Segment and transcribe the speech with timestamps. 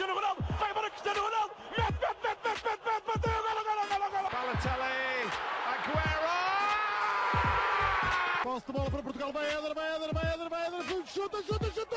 [0.00, 3.84] Cristiano Ronaldo, vai embora Cristiano Ronaldo, mete, mete, mete, mete, mete, mete, bateu, golo, golo,
[3.90, 4.28] golo, golo.
[4.32, 5.28] Balotelli,
[5.72, 6.32] Aguero!
[8.42, 11.70] Posse de bola para Portugal, vai Éder, vai Éder, vai Éder, vai Éder, chuta, chuta,
[11.70, 11.96] chuta!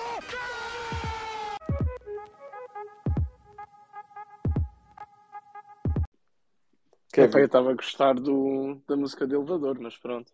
[7.13, 7.39] Kevin.
[7.39, 10.29] Eu estava a gostar do, da música de elevador, mas pronto.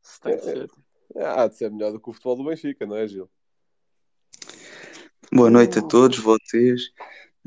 [0.00, 0.68] Se tem de ser.
[1.14, 3.30] É, há de ser melhor do que o futebol do Benfica, não é, Gil?
[5.34, 6.90] Boa noite a todos vocês.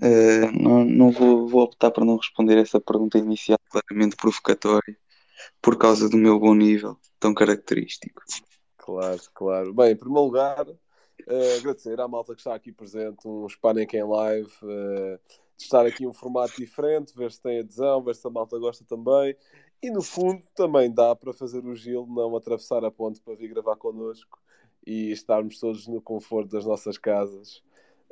[0.02, 4.98] Uh, não não vou, vou optar por não responder essa pergunta inicial, claramente provocatória,
[5.62, 8.22] por causa do meu bom nível tão característico.
[8.78, 9.74] Claro, claro.
[9.74, 14.04] Bem, em primeiro lugar, uh, agradecer à malta que está aqui presente, um Spanic em
[14.04, 15.20] live, uh,
[15.58, 18.84] de estar aqui um formato diferente, ver se tem adesão, ver se a malta gosta
[18.84, 19.36] também.
[19.82, 23.50] E no fundo também dá para fazer o Gil não atravessar a ponte para vir
[23.50, 24.40] gravar connosco
[24.86, 27.64] e estarmos todos no conforto das nossas casas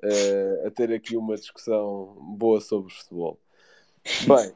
[0.04, 3.40] uh, a ter aqui uma discussão boa sobre futebol.
[4.28, 4.54] Bem,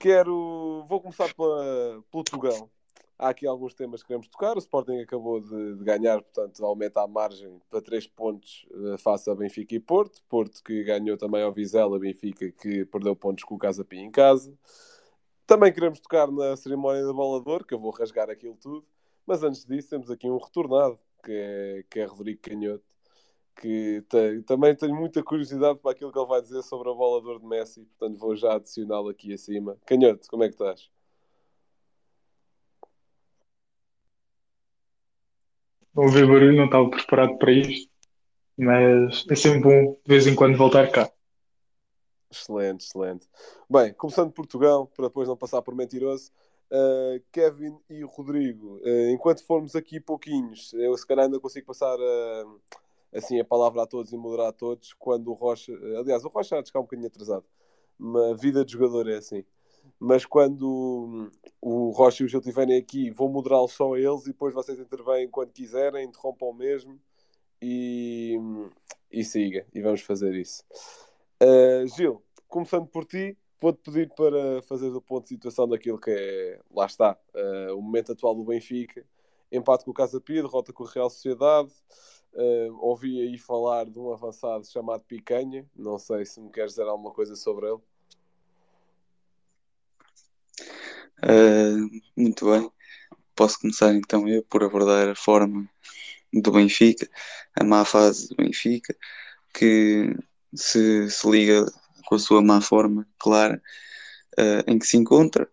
[0.00, 0.84] quero.
[0.88, 2.70] Vou começar pela, pelo Tugão.
[3.16, 4.56] Há aqui alguns temas que queremos tocar.
[4.56, 9.30] O Sporting acabou de, de ganhar, portanto, aumenta a margem para 3 pontos uh, face
[9.30, 10.22] a Benfica e Porto.
[10.28, 14.10] Porto que ganhou também ao Vizela, Benfica que perdeu pontos com o Casa Pia em
[14.10, 14.52] casa.
[15.46, 18.84] Também queremos tocar na cerimónia da bolador, que eu vou rasgar aquilo tudo.
[19.26, 22.84] Mas antes disso, temos aqui um retornado, que é, que é Rodrigo Canhoto,
[23.56, 27.40] que tem, também tenho muita curiosidade para aquilo que ele vai dizer sobre a bolador
[27.40, 29.76] de Messi, portanto vou já adicioná-lo aqui acima.
[29.86, 30.90] Canhoto, como é que estás?
[35.96, 37.88] Ouvi barulho, não estava preparado para isto,
[38.56, 41.10] mas é sempre bom de vez em quando voltar cá.
[42.28, 43.28] Excelente, excelente.
[43.70, 46.32] Bem, começando de Portugal, para depois não passar por mentiroso,
[46.72, 51.96] uh, Kevin e Rodrigo, uh, enquanto formos aqui pouquinhos, eu se calhar ainda consigo passar
[51.96, 52.60] uh,
[53.14, 56.62] assim a palavra a todos e moderar a todos, quando o Rocha, aliás, o Rocha
[56.64, 57.44] ficar um bocadinho atrasado,
[58.30, 59.44] a vida de jogador é assim.
[59.98, 61.30] Mas quando
[61.60, 64.78] o Rocha e o Gil estiverem aqui, vou moderá-lo só a eles e depois vocês
[64.78, 66.98] intervêm quando quiserem, interrompam mesmo
[67.60, 68.36] e,
[69.10, 69.66] e siga.
[69.72, 70.64] E vamos fazer isso.
[71.42, 76.10] Uh, Gil, começando por ti, vou-te pedir para fazer o ponto de situação daquilo que
[76.10, 79.04] é, lá está, uh, o momento atual do Benfica.
[79.50, 81.72] Empate com o Casa Pia, derrota com a Real Sociedade.
[82.36, 85.64] Uh, ouvi aí falar de um avançado chamado Picanha.
[85.74, 87.80] Não sei se me queres dizer alguma coisa sobre ele.
[91.22, 92.68] Uh, muito bem.
[93.36, 95.68] Posso começar então eu por abordar a forma
[96.32, 97.08] do Benfica,
[97.54, 98.96] a má fase do Benfica,
[99.52, 100.16] que
[100.52, 101.64] se, se liga
[102.06, 103.62] com a sua má forma clara
[104.38, 105.48] uh, em que se encontra,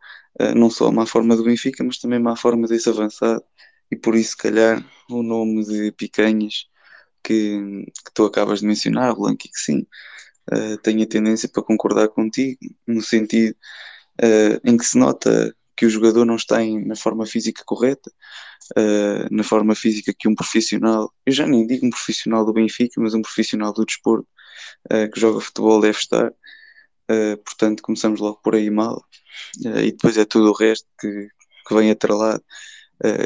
[0.55, 3.43] não só a má forma do Benfica, mas também a má forma desse avançado,
[3.91, 6.70] e por isso, se calhar, o nome de Picanhas
[7.23, 9.85] que, que tu acabas de mencionar, Blanco, que sim,
[10.51, 13.55] uh, tenho a tendência para concordar contigo, no sentido
[14.63, 15.51] em que se nota
[15.81, 18.11] que o jogador não está em, na forma física correta,
[18.77, 23.01] uh, na forma física que um profissional, eu já nem digo um profissional do Benfica,
[23.01, 24.27] mas um profissional do desporto
[24.93, 26.31] uh, que joga futebol deve estar.
[27.09, 29.03] Uh, portanto, começamos logo por aí mal,
[29.65, 31.27] e depois é tudo o resto que,
[31.67, 32.43] que vem atrelado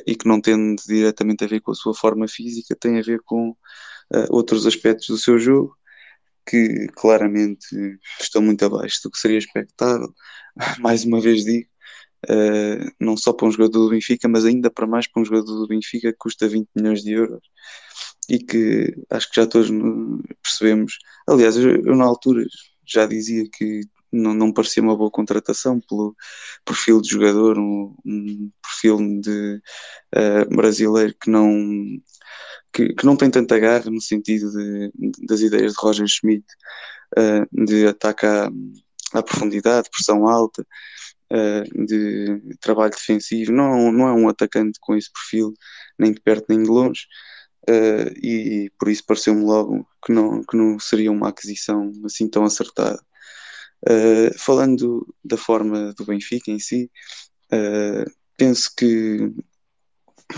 [0.06, 3.22] e que não tendo diretamente a ver com a sua forma física, tem a ver
[3.26, 3.56] com
[4.30, 5.76] outros aspectos do seu jogo
[6.46, 7.68] que claramente
[8.22, 10.14] estão muito abaixo do que seria expectável.
[10.80, 11.68] Mais uma vez digo,
[12.30, 15.56] uh, não só para um jogador do Benfica, mas ainda para mais para um jogador
[15.56, 17.42] do Benfica que custa 20 milhões de euros
[18.30, 19.70] e que acho que já todos
[20.42, 20.98] percebemos.
[21.28, 22.46] Aliás, eu, eu na altura
[22.86, 23.82] já dizia que
[24.16, 26.16] não, não parecia uma boa contratação pelo
[26.64, 29.62] perfil de jogador, um, um perfil de
[30.16, 31.50] uh, brasileiro que não
[32.74, 34.92] que, que, não tem tanta garra no sentido de,
[35.26, 36.46] das ideias de Roger Schmidt
[37.18, 38.50] uh, de ataque à,
[39.14, 40.66] à profundidade, pressão alta,
[41.32, 43.52] uh, de trabalho defensivo.
[43.52, 45.54] Não, não é um atacante com esse perfil,
[45.98, 47.08] nem de perto nem de longe.
[47.70, 52.28] Uh, e, e, por isso pareceu-me logo que não, que não seria uma aquisição assim
[52.28, 53.02] tão acertada.
[53.88, 56.90] Uh, falando da forma do Benfica em si,
[57.54, 59.32] uh, penso que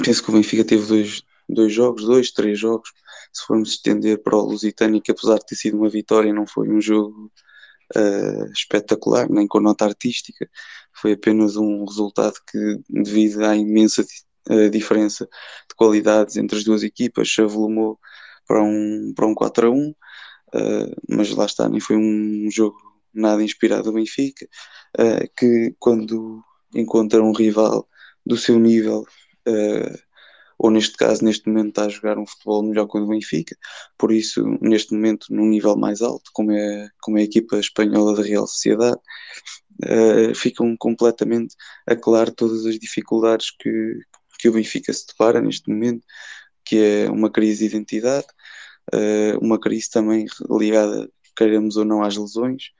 [0.03, 2.89] penso que o Benfica teve dois, dois jogos, dois, três jogos,
[3.31, 6.69] se formos estender para o Lusitânia, que apesar de ter sido uma vitória, não foi
[6.69, 7.31] um jogo
[7.95, 10.49] uh, espetacular, nem com nota artística,
[10.93, 14.05] foi apenas um resultado que, devido à imensa
[14.49, 17.99] uh, diferença de qualidades entre as duas equipas, se avolumou
[18.47, 19.95] para um, para um 4 a 1, uh,
[21.09, 22.77] mas lá está, nem foi um jogo
[23.19, 24.47] nada inspirado do Benfica,
[25.37, 26.41] que quando
[26.75, 27.87] encontra um rival
[28.25, 29.05] do seu nível
[30.57, 33.55] ou neste caso, neste momento, está a jogar um futebol melhor que o do Benfica,
[33.97, 38.15] por isso, neste momento, num nível mais alto, como é, como é a equipa espanhola
[38.15, 38.99] da Real Sociedade,
[39.83, 41.55] uh, ficam completamente
[41.85, 43.99] a claro todas as dificuldades que,
[44.39, 46.03] que o Benfica se depara neste momento,
[46.65, 48.27] que é uma crise de identidade,
[48.93, 52.71] uh, uma crise também ligada, queremos ou não, às lesões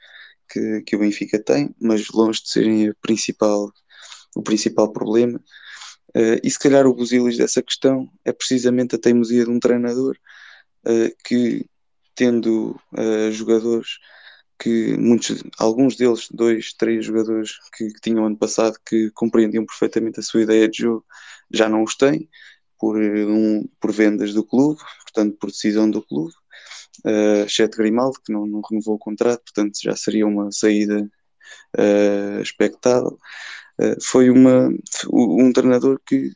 [0.50, 3.72] que, que o Benfica tem, mas longe de serem a principal,
[4.36, 5.40] o principal problema.
[6.16, 10.18] Uh, e se calhar o busilis dessa questão é precisamente a teimosia de um treinador
[10.86, 11.66] uh, que,
[12.16, 14.00] tendo uh, jogadores
[14.60, 20.20] que muitos, alguns deles, dois, três jogadores que, que, tinham ano passado que compreendiam perfeitamente
[20.20, 21.06] a sua ideia de jogo,
[21.52, 22.28] já não os têm
[22.80, 26.34] por, um, por vendas do clube, portanto por decisão do clube,
[27.06, 31.10] uh, exceto Grimaldo, que não, não renovou o contrato, portanto já seria uma saída
[31.78, 33.18] uh, expectável.
[33.80, 34.70] Uh, foi uma,
[35.12, 36.32] um treinador que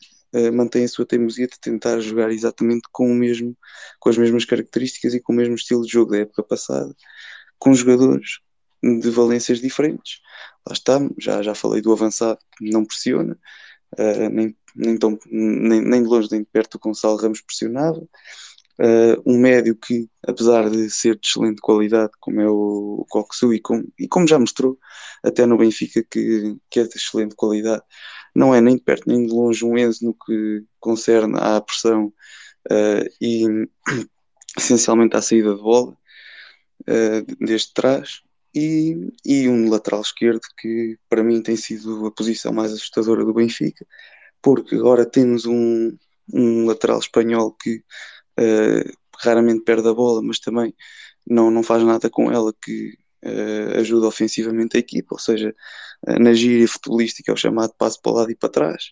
[0.53, 3.53] mantém a sua teimosia de tentar jogar exatamente com o mesmo,
[3.99, 6.95] com as mesmas características e com o mesmo estilo de jogo da época passada,
[7.59, 8.39] com jogadores
[8.81, 10.21] de valências diferentes.
[10.65, 13.37] Lá está, já, já falei do avançado que não pressiona,
[14.31, 18.01] nem, nem, tão, nem, nem de longe nem de perto o Gonçalo Ramos pressionava.
[18.81, 23.59] Uh, um médio que, apesar de ser de excelente qualidade, como é o, Coxu, e,
[23.59, 24.79] com, e como já mostrou
[25.23, 27.83] até no Benfica que, que é de excelente qualidade,
[28.33, 32.07] não é nem de perto nem de longe um Enzo no que concerne à pressão
[32.71, 33.45] uh, e
[34.57, 35.95] essencialmente à saída de bola
[36.81, 38.21] uh, desde trás.
[38.53, 43.33] E, e um lateral esquerdo que para mim tem sido a posição mais assustadora do
[43.33, 43.85] Benfica,
[44.41, 45.95] porque agora temos um,
[46.33, 47.81] um lateral espanhol que
[48.41, 50.73] uh, raramente perde a bola, mas também
[51.27, 55.55] não, não faz nada com ela que uh, ajuda ofensivamente a equipa, ou seja,
[56.07, 58.91] uh, na gíria futebolística é o chamado passo para o lado e para trás.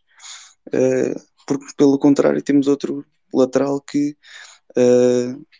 [1.48, 4.16] porque, pelo contrário, temos outro lateral que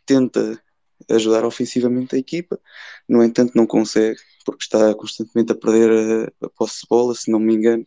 [0.06, 0.62] tenta
[1.10, 2.60] ajudar ofensivamente a equipa,
[3.08, 7.32] no entanto não consegue, porque está constantemente a perder a, a posse de bola, se
[7.32, 7.86] não me engano,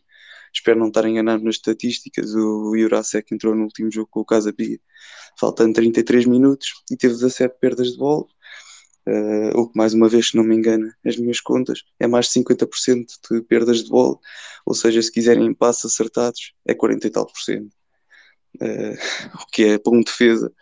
[0.53, 4.53] espero não estar enganado nas estatísticas, o Jurasek entrou no último jogo com o Casa
[4.53, 4.79] Pia,
[5.39, 8.25] faltando 33 minutos, e teve 17 perdas de bola,
[9.07, 12.27] uh, o que mais uma vez, se não me engano, as minhas contas, é mais
[12.27, 14.17] de 50% de perdas de bola,
[14.65, 17.73] ou seja, se quiserem passos acertados, é 40 e tal por cento.
[18.61, 18.95] Uh,
[19.41, 20.53] o que é para um defesa,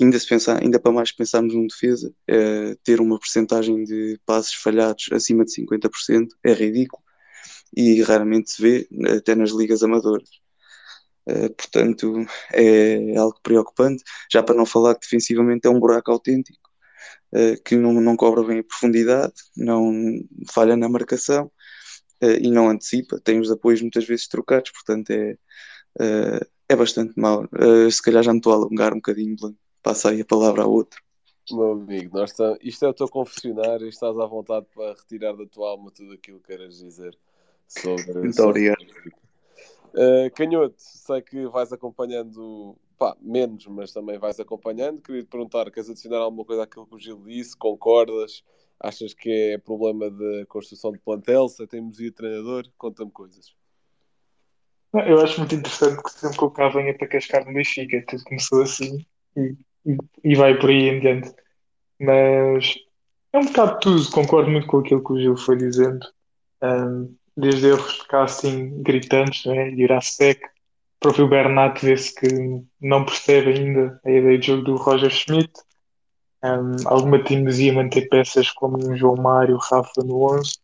[0.00, 4.54] ainda, se pensar, ainda para mais pensarmos num defesa, uh, ter uma porcentagem de passes
[4.54, 7.02] falhados acima de 50% é ridículo
[7.76, 10.28] e raramente se vê até nas ligas amadoras.
[11.28, 16.70] Uh, portanto, é algo preocupante, já para não falar que defensivamente é um buraco autêntico,
[17.34, 19.92] uh, que não, não cobra bem a profundidade, não
[20.50, 21.52] falha na marcação
[22.22, 25.36] uh, e não antecipa, tem os apoios muitas vezes trocados, portanto é,
[26.68, 27.46] é bastante mau.
[27.90, 29.36] se calhar já me estou a alongar um bocadinho,
[29.82, 31.02] passa aí a palavra a outro.
[31.50, 32.58] Meu amigo, nós estamos...
[32.62, 36.40] isto é o teu confessionário estás à vontade para retirar da tua alma tudo aquilo
[36.40, 37.18] que queiras dizer
[37.68, 38.14] sobre.
[38.14, 38.70] Muito sobre...
[38.70, 39.18] obrigado.
[39.94, 45.00] Uh, Canhoto, sei que vais acompanhando, pá, menos, mas também vais acompanhando.
[45.00, 47.56] Queria te perguntar: queres adicionar alguma coisa àquilo que o Gil disse?
[47.56, 48.42] Concordas?
[48.80, 51.48] Achas que é problema da construção de plantel?
[51.48, 52.64] Se temos ido treinador?
[52.76, 53.54] Conta-me coisas.
[54.92, 58.24] Eu acho muito interessante que sempre que o cá venha para cascar no Benfica, tudo
[58.24, 59.04] começou assim
[59.36, 59.54] e,
[60.24, 61.34] e, vai por aí em diante.
[62.00, 62.74] Mas
[63.32, 66.06] é um bocado tudo, concordo muito com aquilo que o Gil foi dizendo.
[66.62, 69.70] Um, desde erros de casting gritantes, né?
[69.70, 72.26] Jurasek, o próprio Bernat vê-se que
[72.80, 75.52] não percebe ainda a ideia de jogo do Roger Schmidt.
[76.42, 80.58] Um, alguma teimosia manter peças como o João Mário, Rafa no 11.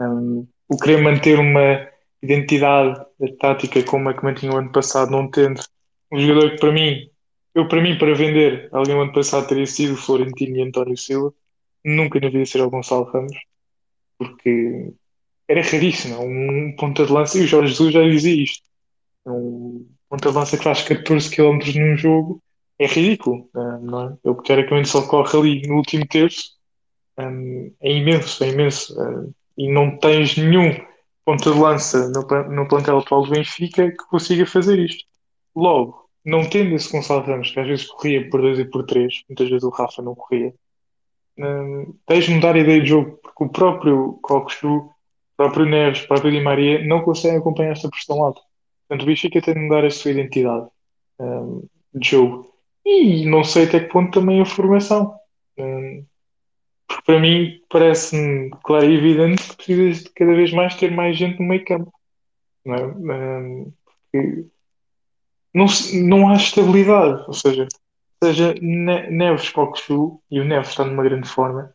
[0.00, 1.86] Um, o querer manter uma
[2.22, 3.04] identidade
[3.38, 5.60] tática como a que mantinha o ano passado, não tendo
[6.10, 7.10] um jogador que para mim,
[7.54, 11.34] eu para mim, para vender, alguém o ano passado teria sido Florentino e António Silva.
[11.84, 13.36] Nunca devia ser o Gonçalo Ramos,
[14.18, 14.92] porque
[15.48, 16.22] era raríssimo.
[16.22, 18.62] Um ponta de lança, e o Jorge Jesus já dizia isto.
[19.26, 22.42] Um ponta de lança que faz 14 km num jogo
[22.78, 23.48] é ridículo.
[23.54, 24.16] Não é?
[24.24, 26.56] Ele teoricamente só corre ali no último terço.
[27.18, 29.00] É imenso, é imenso.
[29.00, 30.76] Um, e não tens nenhum
[31.24, 32.22] ponta de lança no,
[32.54, 35.04] no plantel atual do Benfica que consiga fazer isto.
[35.54, 39.22] Logo, não tendo esse Gonçalo Ramos, que às vezes corria por 2 e por 3,
[39.28, 40.52] muitas vezes o Rafa não corria,
[41.38, 44.90] um, tens de mudar a ideia de jogo, porque o próprio Coxu
[45.36, 48.40] próprio Neves, o próprio Di Maria não conseguem acompanhar esta pressão alta.
[48.88, 50.66] Portanto, o Benfica tem de mudar a sua identidade
[51.18, 52.52] um, de jogo.
[52.84, 55.14] E não sei até que ponto também a formação.
[55.58, 56.04] Um,
[56.86, 61.16] porque para mim parece-me claro e evidente que precisa de cada vez mais ter mais
[61.16, 61.92] gente no meio campo.
[62.64, 62.86] Não é?
[62.86, 63.72] Um,
[65.52, 67.24] não, não há estabilidade.
[67.26, 67.66] Ou seja,
[68.22, 71.74] seja Ne- Neves Cockchu, e o Neves está numa grande forma,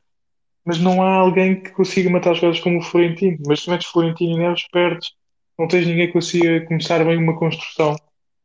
[0.66, 3.38] mas não há alguém que consiga matar jogadas como o Florentino.
[3.48, 5.12] Mas se metes Florentino e Neves, perdes.
[5.58, 7.96] Não tens ninguém que consiga começar bem uma construção.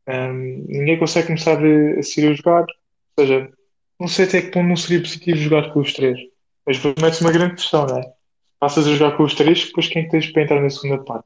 [0.07, 2.65] Ahm, ninguém consegue começar a, a sair a jogar.
[3.17, 3.51] Ou seja,
[3.99, 6.19] não sei até que ponto não seria positivo jogar com os três.
[6.65, 8.13] Mas metes uma grande questão, não é?
[8.59, 11.25] Passas a jogar com os três, depois quem é tens para entrar na segunda parte?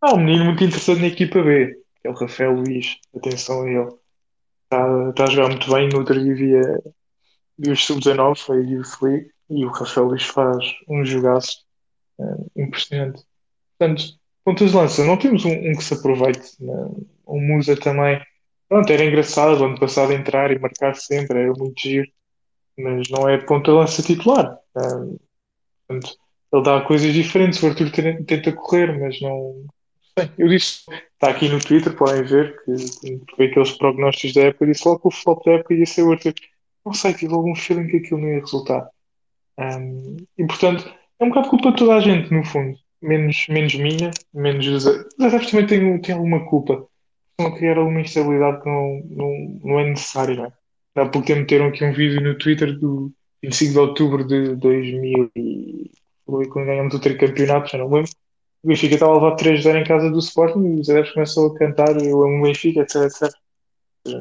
[0.00, 2.96] Há um menino muito interessante na equipa B, que é o Rafael Luiz.
[3.14, 3.90] Atenção a ele.
[4.64, 5.88] Está, está a jogar muito bem.
[5.88, 6.82] No outro dia via,
[7.58, 10.58] via os sub-19, foi a Youth League, e o Rafael Luiz faz
[10.88, 11.64] um jogaço
[12.20, 13.22] eh, impressionante.
[13.78, 14.04] Portanto,
[14.44, 16.62] pontas de lança, não temos um, um que se aproveite.
[16.62, 16.90] né?
[17.26, 18.20] O Musa também.
[18.68, 22.08] Pronto, era engraçado ano passado entrar e marcar sempre, era muito giro,
[22.78, 24.58] mas não é ponta de lança titular.
[24.76, 25.06] Ah,
[25.86, 26.16] portanto,
[26.52, 27.62] ele dá coisas diferentes.
[27.62, 29.64] O Arthur ten- tenta correr, mas não.
[30.18, 30.84] Sei, eu disse,
[31.14, 32.74] está aqui no Twitter, podem ver, que
[33.36, 34.64] foi aqueles prognósticos da época.
[34.64, 36.34] Eu disse logo que o flop da época ia ser o Arthur.
[36.84, 38.88] Não sei, tive algum feeling que aquilo não ia resultar.
[39.58, 42.76] Um, e portanto, é um bocado culpa de toda a gente, no fundo.
[43.00, 44.86] Menos, menos minha, menos Os
[45.20, 46.86] adeptos também têm, têm alguma culpa.
[47.32, 50.52] Estão a criar alguma instabilidade que não, não, não é necessária, não é?
[50.96, 55.30] Há pouco tempo meteram aqui um vídeo no Twitter do 25 de outubro de 2000
[55.34, 55.90] e
[56.26, 58.10] quando ganhamos o tricampeonato, já não lembro.
[58.62, 61.58] O Benfica estava a levar 3-0 em casa do Sporting e os adeptos começam a
[61.58, 63.30] cantar eu amo o Benfica, etc, etc.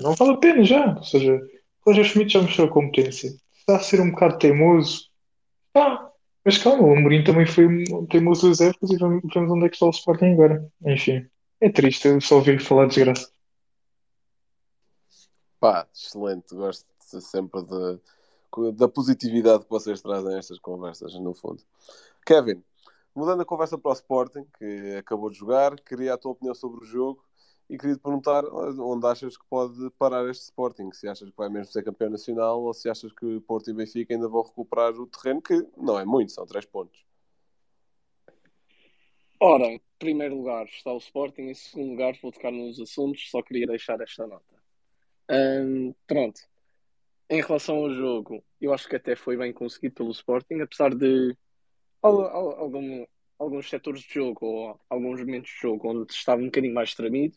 [0.01, 0.95] Não vale a pena já.
[0.95, 3.33] Ou seja, o Roger Schmidt já mostrou a competência.
[3.59, 5.09] Está a ser um bocado teimoso,
[5.75, 6.11] ah,
[6.45, 9.69] mas calma, o Amorim também foi um teimoso das épocas e vamos, vemos onde é
[9.69, 10.71] que está o Sporting agora.
[10.85, 11.27] Enfim,
[11.61, 13.31] é triste só ouvir falar de desgraça.
[15.59, 16.53] Pá, excelente.
[16.53, 16.85] Gosto
[17.21, 21.63] sempre de, da positividade que vocês trazem a estas conversas, no fundo.
[22.25, 22.61] Kevin,
[23.15, 26.83] mudando a conversa para o Sporting, que acabou de jogar, queria a tua opinião sobre
[26.83, 27.23] o jogo
[27.73, 30.91] e queria te perguntar onde achas que pode parar este Sporting.
[30.91, 34.13] Se achas que vai mesmo ser campeão nacional ou se achas que Porto e Benfica
[34.13, 37.03] ainda vão recuperar o terreno, que não é muito, são três pontos.
[39.39, 43.41] Ora, em primeiro lugar está o Sporting, em segundo lugar vou tocar nos assuntos, só
[43.41, 44.45] queria deixar esta nota.
[46.05, 46.41] Pronto.
[47.27, 51.35] Em relação ao jogo, eu acho que até foi bem conseguido pelo Sporting, apesar de
[52.03, 53.05] al- al- algum-
[53.39, 57.35] alguns setores de jogo ou alguns momentos de jogo onde estava um bocadinho mais tremido.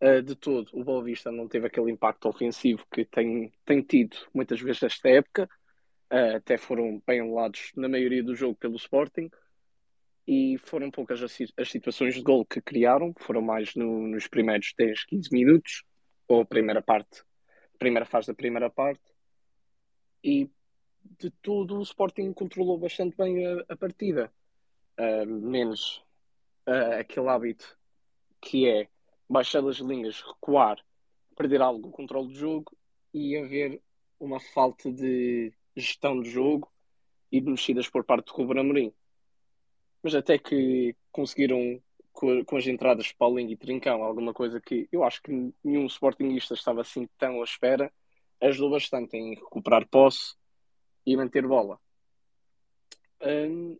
[0.00, 4.16] Uh, de todo, o Boa Vista não teve aquele impacto ofensivo que tem, tem tido
[4.34, 5.48] muitas vezes esta época.
[6.12, 9.30] Uh, até foram bem anulados na maioria do jogo pelo Sporting.
[10.26, 14.72] E foram poucas as, as situações de gol que criaram, foram mais no- nos primeiros
[14.76, 15.84] 10, 15 minutos,
[16.26, 17.22] ou primeira parte,
[17.78, 19.02] primeira fase da primeira parte.
[20.22, 20.50] E
[21.18, 24.32] de tudo, o Sporting controlou bastante bem a, a partida.
[24.98, 25.98] Uh, menos
[26.68, 27.76] uh, aquele hábito
[28.40, 28.88] que é
[29.34, 30.78] baixar as linhas, recuar,
[31.36, 32.70] perder algo do controle do jogo
[33.12, 33.82] e haver
[34.20, 36.70] uma falta de gestão de jogo
[37.32, 38.94] e de mexidas por parte do Ruben Amorim.
[40.00, 45.02] Mas até que conseguiram, com, as entradas de Paulinho e Trincão, alguma coisa que eu
[45.02, 47.92] acho que nenhum Sportingista estava assim tão à espera,
[48.40, 50.36] ajudou bastante em recuperar posse
[51.04, 51.80] e manter bola.
[53.20, 53.76] Hum,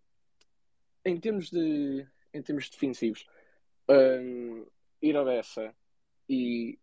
[1.04, 3.24] em termos de em termos defensivos,
[3.88, 4.66] hum,
[5.04, 5.74] ir a Bessa
[6.28, 6.78] e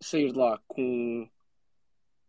[0.00, 1.28] sair de lá com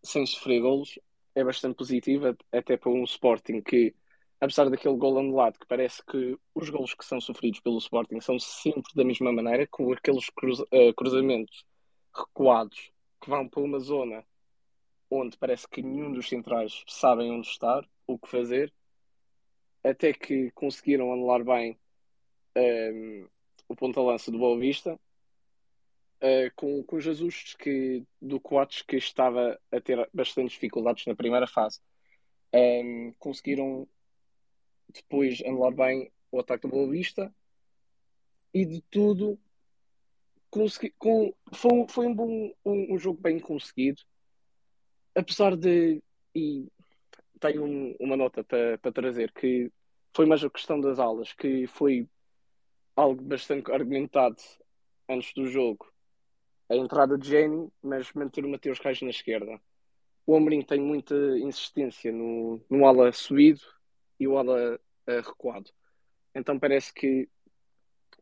[0.03, 1.00] sem sofrer golos
[1.36, 3.94] é bastante positivo, até para um Sporting que,
[4.39, 8.39] apesar daquele gol anulado, que parece que os golos que são sofridos pelo Sporting são
[8.39, 11.63] sempre da mesma maneira, com aqueles uh, cruzamentos
[12.15, 12.91] recuados
[13.22, 14.25] que vão para uma zona
[15.10, 18.74] onde parece que nenhum dos centrais sabem onde estar, o que fazer,
[19.84, 21.77] até que conseguiram anular bem
[22.58, 23.27] um,
[23.70, 25.00] o ponta-lança do Boa Vista,
[26.17, 31.45] Uh, com, com ajustes que, do Coates que estava a ter bastantes dificuldades na primeira
[31.45, 31.79] fase.
[32.53, 33.88] Um, conseguiram
[34.89, 37.33] depois anular bem o ataque do Boa Vista.
[38.53, 39.39] E de tudo
[40.50, 44.01] consegui, com, foi, foi um, bom, um, um, jogo bem conseguido.
[45.15, 46.01] Apesar de
[46.33, 46.67] e
[47.39, 49.71] tenho um, uma nota para trazer que
[50.15, 52.07] foi mais a questão das aulas que foi
[52.95, 54.38] algo bastante argumentado
[55.09, 55.91] antes do jogo
[56.69, 59.59] a entrada de Jenny, mas manter o Mateus Reis na esquerda.
[60.25, 63.62] O Amorim tem muita insistência no, no ala subido
[64.19, 65.71] e o ala uh, recuado.
[66.36, 67.29] Então parece que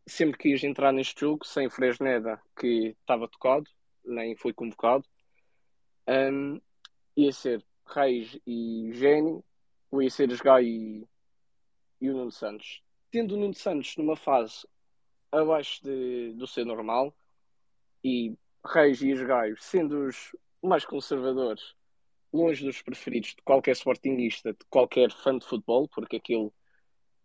[0.06, 3.70] sempre quis entrar neste jogo, sem Fresneda, que estava tocado,
[4.06, 5.06] nem foi convocado,
[6.08, 6.62] um,
[7.18, 9.44] ia ser Reis e Jenny,
[9.90, 11.08] ou ia ser Gai e,
[12.02, 12.84] e o Nuno Santos.
[13.10, 14.68] Tendo o Nuno Santos numa fase
[15.32, 17.16] abaixo de, do seu normal,
[18.06, 21.74] e Reis e os Gaios, sendo os mais conservadores,
[22.32, 26.54] longe dos preferidos de qualquer sportinguista, de qualquer fã de futebol, porque aquilo,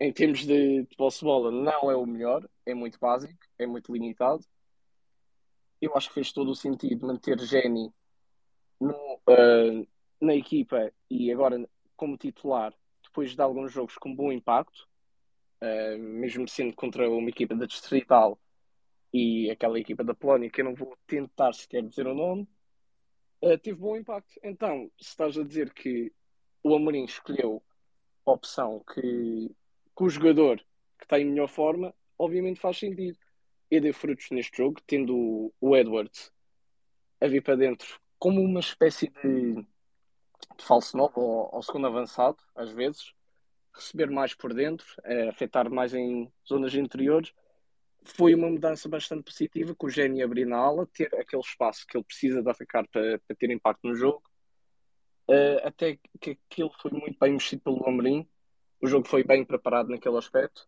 [0.01, 4.43] em termos de, de bola, não é o melhor, é muito básico, é muito limitado.
[5.83, 7.93] Eu acho que fez todo o sentido manter Jenny
[8.81, 9.87] no, uh,
[10.19, 11.63] na equipa e agora
[11.95, 12.73] como titular,
[13.03, 14.89] depois de alguns jogos com bom impacto,
[15.63, 18.41] uh, mesmo sendo contra uma equipa da Distrital
[19.13, 22.49] e aquela equipa da Polónia, que eu não vou tentar sequer dizer o nome,
[23.43, 24.39] uh, teve bom impacto.
[24.43, 26.13] Então, se estás a dizer que
[26.63, 27.63] o Amorim escolheu
[28.27, 29.51] a opção que,
[29.97, 30.59] que o jogador
[30.99, 33.19] que está em melhor forma, obviamente faz sentido.
[33.71, 36.33] E deu frutos neste jogo, tendo o Edwards
[37.21, 42.39] a vir para dentro como uma espécie de, de falso novo ou, ou segundo avançado,
[42.55, 43.15] às vezes,
[43.73, 47.33] receber mais por dentro, é, afetar mais em zonas interiores
[48.03, 51.97] foi uma mudança bastante positiva com o Gênio abrir na ala, ter aquele espaço que
[51.97, 54.23] ele precisa de atacar para, para ter impacto no jogo.
[55.29, 58.29] Uh, até que aquilo foi muito bem mexido pelo Amorim.
[58.81, 60.67] O jogo foi bem preparado naquele aspecto.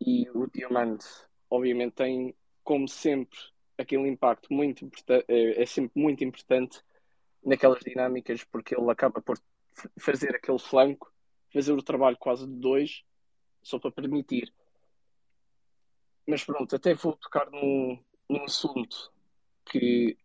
[0.00, 1.06] E o Diamante,
[1.50, 3.38] obviamente, tem, como sempre,
[3.76, 4.90] aquele impacto muito
[5.28, 6.80] é, é sempre muito importante
[7.44, 9.38] naquelas dinâmicas, porque ele acaba por
[9.98, 11.12] fazer aquele flanco,
[11.52, 13.02] fazer o trabalho quase de dois,
[13.62, 14.52] só para permitir
[16.26, 19.12] mas pronto, até vou tocar num, num assunto
[19.70, 20.16] que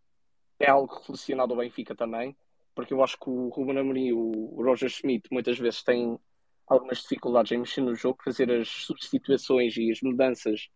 [0.60, 2.36] é algo relacionado ao Benfica também,
[2.76, 6.20] porque eu acho que o Ruben Amorim e o Roger Schmidt muitas vezes têm
[6.68, 10.70] algumas dificuldades em mexer no jogo, fazer as substituições e as mudanças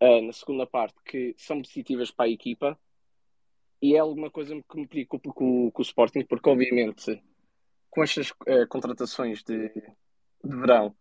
[0.00, 2.78] uh, na segunda parte que são positivas para a equipa.
[3.80, 7.22] E é alguma coisa que me preocupa com, com o Sporting, porque obviamente
[7.90, 10.94] com estas uh, contratações de, de verão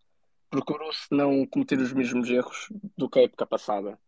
[0.50, 4.00] procurou-se não cometer os mesmos erros do que a época passada.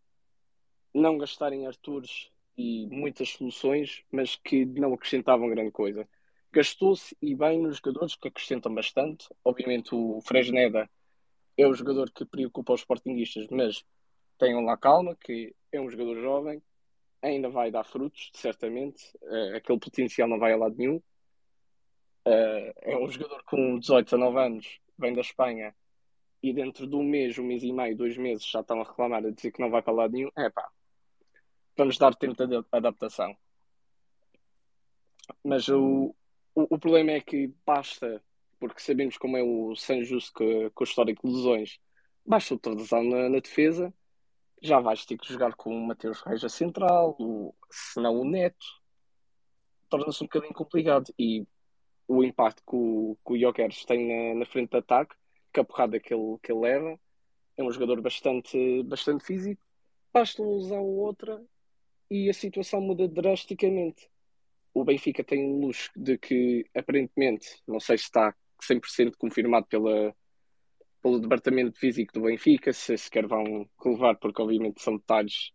[0.94, 6.08] Não gastar em Artures e muitas soluções, mas que não acrescentavam grande coisa.
[6.52, 9.28] Gastou-se e bem nos jogadores que acrescentam bastante.
[9.44, 10.90] Obviamente o Fresneda
[11.56, 13.84] é o jogador que preocupa os sportinguistas, mas
[14.38, 16.62] tenham lá calma, que é um jogador jovem,
[17.22, 19.04] ainda vai dar frutos, certamente.
[19.22, 20.96] Uh, aquele potencial não vai a lado nenhum.
[22.26, 25.74] Uh, é um jogador com 18 a 9 anos, vem da Espanha,
[26.42, 29.24] e dentro de um mês, um mês e meio, dois meses já estão a reclamar,
[29.24, 30.68] a dizer que não vai para lado nenhum, é pá,
[31.76, 33.36] vamos dar tempo de adaptação.
[35.44, 36.14] Mas o,
[36.54, 38.22] o, o, problema é que basta,
[38.58, 41.78] porque sabemos como é o San Justo com, o histórico de lesões,
[42.24, 43.92] basta o Tardezão na, na, defesa,
[44.62, 47.16] já vais ter que jogar com o Mateus Reis a central,
[47.70, 48.66] se não o Neto,
[49.88, 51.12] torna-se um bocadinho complicado.
[51.18, 51.46] E
[52.06, 55.14] o impacto que o, que o Jokeres tem na, na frente de ataque
[55.52, 57.00] que a porrada que ele, que ele leva.
[57.56, 59.62] É um jogador bastante, bastante físico.
[60.12, 61.42] Basta uma lesão ou outra
[62.10, 64.10] e a situação muda drasticamente.
[64.74, 70.14] O Benfica tem luz de que, aparentemente, não sei se está 100% confirmado pela,
[71.02, 75.52] pelo departamento físico do Benfica, se sequer vão relevar, porque obviamente são detalhes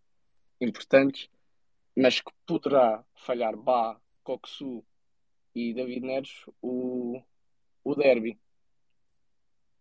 [0.60, 1.29] importantes,
[1.95, 4.84] mas que poderá falhar Bá, Coxu
[5.53, 7.21] e David Neres o,
[7.84, 8.38] o derby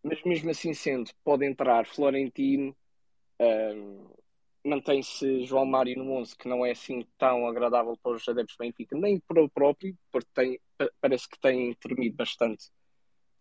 [0.04, 2.76] mas mesmo assim sendo, pode entrar Florentino,
[4.62, 8.60] mantém-se João Mário no 11, que não é assim tão agradável para os adeptos do
[8.60, 10.60] Benfica, nem para o próprio, porque tem,
[11.00, 12.70] parece que tem tremido bastante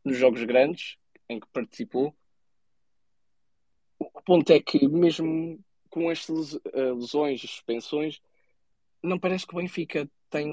[0.05, 0.97] nos jogos grandes
[1.27, 2.15] em que participou.
[3.99, 8.21] O ponto é que, mesmo com estas eh, lesões e suspensões,
[9.01, 10.51] não parece que o Benfica tem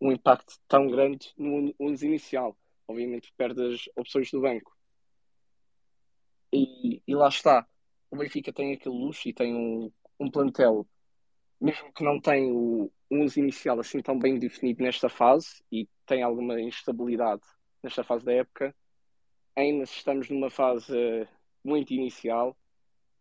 [0.00, 2.56] um impacto tão grande no 11 inicial.
[2.88, 4.72] Obviamente perde as opções do banco
[6.52, 7.66] e, e lá está.
[8.10, 10.86] O Benfica tem aquele luxo e tem um, um plantel,
[11.60, 16.22] mesmo que não tenha o 11 inicial assim tão bem definido nesta fase e tem
[16.22, 17.42] alguma instabilidade
[17.82, 18.74] nesta fase da época,
[19.56, 21.28] ainda estamos numa fase uh,
[21.64, 22.56] muito inicial,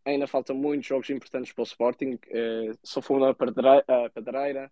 [0.05, 4.71] ainda faltam muitos jogos importantes para o Sporting, uh, só foi uma pedreira,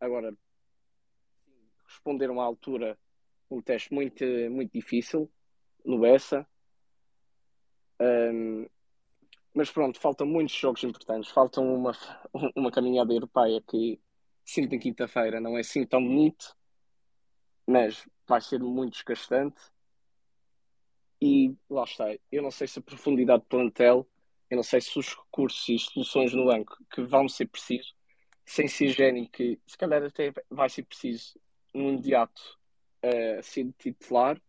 [0.00, 0.34] agora
[1.86, 2.98] responderam à altura
[3.50, 5.30] um teste muito, muito difícil
[5.84, 6.46] no Bessa,
[8.00, 8.66] um,
[9.54, 11.30] mas pronto, faltam muitos jogos importantes.
[11.30, 11.92] Faltam uma,
[12.54, 14.00] uma caminhada europeia que
[14.44, 16.56] sinto na quinta-feira não é assim tão bonito,
[17.66, 19.60] mas vai ser muito desgastante.
[21.20, 22.06] E lá está.
[22.30, 24.08] Eu não sei se a profundidade de plantel,
[24.48, 27.94] eu não sei se os recursos e soluções no banco que vão ser precisos,
[28.46, 31.38] sem ser gênio, que se calhar até vai ser preciso
[31.74, 32.58] no imediato
[33.04, 34.40] uh, ser titular.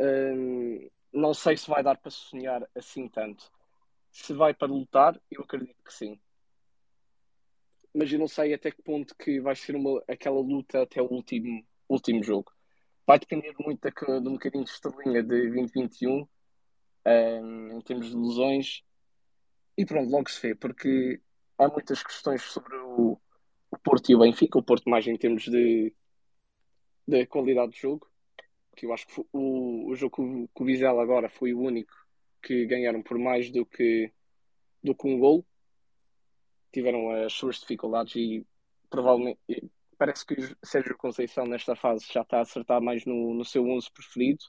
[0.00, 3.50] Um, não sei se vai dar para sonhar assim tanto.
[4.12, 6.20] Se vai para lutar, eu acredito que sim.
[7.94, 11.10] mas eu não sei até que ponto que vai ser uma, aquela luta até o
[11.10, 12.52] último, último jogo.
[13.06, 13.90] Vai depender muito da,
[14.30, 16.28] um bocadinho de estrelinha de 2021
[17.06, 18.82] um, em termos de lesões.
[19.78, 21.20] E pronto, logo se vê, porque
[21.58, 23.18] há muitas questões sobre o,
[23.70, 25.94] o Porto e o Benfica, o Porto mais em termos de,
[27.06, 28.08] de qualidade de jogo,
[28.76, 31.92] que eu acho que o, o jogo com, o Vizela agora foi o único
[32.42, 34.12] que ganharam por mais do que,
[34.84, 35.44] do que um gol.
[36.70, 38.46] Tiveram as suas dificuldades e
[38.90, 39.40] provavelmente
[39.98, 43.66] parece que o Sérgio Conceição nesta fase já está a acertar mais no, no seu
[43.66, 44.44] 11 preferido.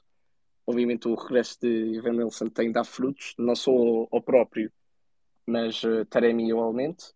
[0.66, 4.70] Obviamente o regresso de Ivan Nelson tem dado frutos, não só ao, ao próprio,
[5.46, 7.14] mas uh, Taremi igualmente.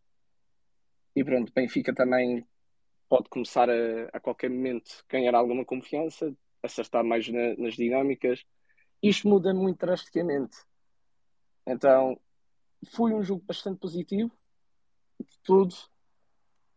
[1.14, 2.46] E pronto, Benfica também
[3.06, 8.44] pode começar a, a qualquer momento ganhar alguma confiança, acertar mais na, nas dinâmicas.
[9.02, 10.56] Isto muda muito drasticamente.
[11.66, 12.18] Então,
[12.90, 14.30] foi um jogo bastante positivo,
[15.20, 15.74] de tudo,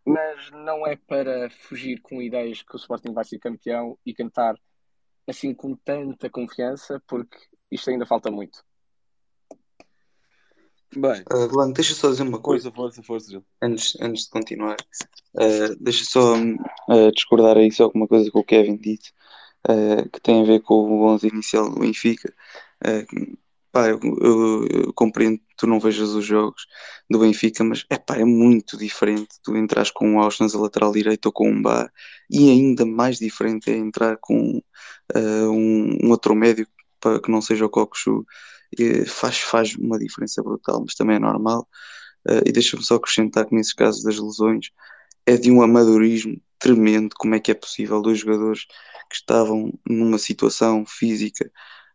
[0.06, 4.56] mas não é para fugir com ideias que o Sporting vai ser campeão e cantar
[5.28, 7.38] assim com tanta confiança, porque
[7.71, 8.63] isto ainda falta muito.
[10.95, 14.30] Bem, Uh, Blanco, deixa eu só dizer uma coisa força, força, força, antes, antes de
[14.30, 14.78] continuar.
[15.34, 19.12] Uh, deixa só uh, discordar aí só com uma coisa que o Kevin disse,
[19.69, 22.34] uh, que tem a ver com o 11 inicial do Benfica.
[22.86, 23.38] Uh,
[23.71, 26.65] pá, eu, eu- eu compreendo que tu não vejas os jogos
[27.10, 30.91] do Benfica, mas é pá, é muito diferente tu entras com um Austin a lateral
[30.91, 31.91] direito ou com um Bar,
[32.30, 34.58] e ainda mais diferente é entrar com
[35.15, 36.67] uh, um, um outro médio
[36.99, 38.25] pá, que não seja o.
[38.80, 41.67] Eh, Faz, faz uma diferença brutal, mas também é normal.
[42.45, 44.69] E deixa-me só acrescentar que nesses casos das lesões
[45.25, 48.65] é de um amadorismo tremendo como é que é possível dois jogadores
[49.10, 51.45] que estavam numa situação física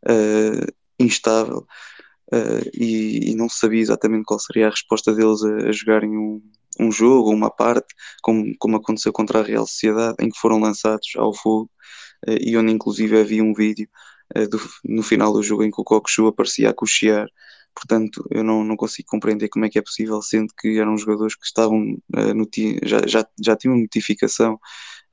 [0.08, 1.66] uh, instável
[2.32, 6.40] uh, e, e não sabia exatamente qual seria a resposta deles a, a jogarem um,
[6.78, 11.08] um jogo, uma parte, como, como aconteceu contra a Real Sociedade, em que foram lançados
[11.16, 11.68] ao fogo
[12.28, 13.88] uh, e onde inclusive havia um vídeo
[14.48, 17.26] do- no final do jogo em que o Cockchu aparecia a cochear
[17.74, 21.34] Portanto, eu não, não consigo compreender como é que é possível, sendo que eram jogadores
[21.34, 21.96] que estavam
[22.34, 24.58] noti- já, já, já tinham notificação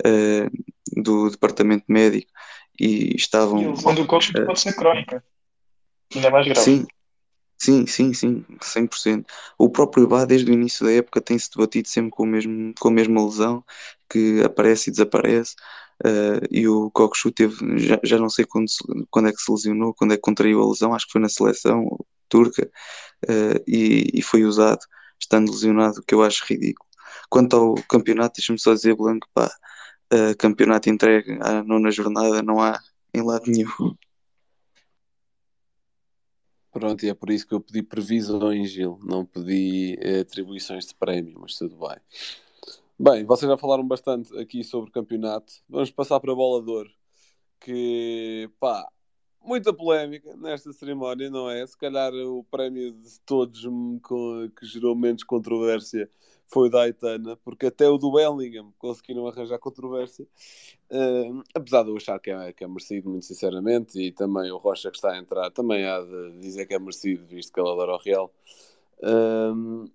[0.05, 0.49] eh,
[0.95, 2.31] do departamento médico
[2.79, 3.71] e E a estavam.
[3.71, 5.23] lesão do Cox eh, pode ser crónica.
[6.15, 6.61] Ainda mais grave.
[6.61, 6.87] Sim,
[7.57, 9.25] sim, sim, sim, 100%.
[9.57, 12.87] O próprio Bá, desde o início da época, tem-se debatido sempre com, o mesmo, com
[12.87, 13.63] a mesma lesão,
[14.09, 15.55] que aparece e desaparece.
[16.05, 18.67] eh, e o Cockchu teve, já, já não sei quando,
[19.09, 21.29] quando é que se lesionou, quando é que contraiu a lesão, acho que foi na
[21.29, 21.87] seleção
[22.29, 22.69] turca,
[23.27, 24.79] eh, e, e foi usado,
[25.19, 26.87] estando lesionado, que eu acho ridículo.
[27.29, 29.49] Quanto ao campeonato, deixa-me só dizer, Blanco, pá,
[30.11, 32.79] eh, campeonato entregue à nona jornada, não há
[33.13, 33.95] em lado nenhum.
[36.71, 38.99] Pronto, e é por isso que eu pedi previsões, Gil.
[39.03, 41.97] Não pedi eh, atribuições de prémio, mas tudo bem.
[42.99, 45.53] Bem, vocês já falaram bastante aqui sobre o campeonato.
[45.67, 46.89] Vamos passar para a bola de ouro.
[47.59, 48.87] Que, pá,
[49.47, 51.65] muita polémica nesta cerimónia, não é?
[51.65, 53.61] Se calhar o prémio de todos
[54.59, 56.09] que gerou menos controvérsia
[56.47, 60.25] foi o da Aitana, porque até o do Bellingham conseguiram arranjar controvérsia.
[60.89, 64.57] Uh, apesar de eu achar que é, que é merecido, muito sinceramente, e também o
[64.57, 67.69] Rocha que está a entrar também há de dizer que é merecido, visto que ele
[67.69, 68.33] adora o Real.
[69.03, 69.85] Um,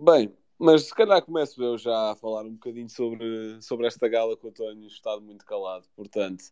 [0.00, 4.36] bem, mas se calhar começo eu já a falar um bocadinho sobre, sobre esta gala
[4.36, 6.44] que eu tenho estado muito calado, portanto.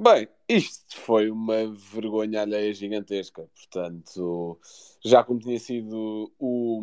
[0.00, 4.56] Bem, isto foi uma vergonha alheia gigantesca, portanto,
[5.04, 6.80] já como tinha sido o,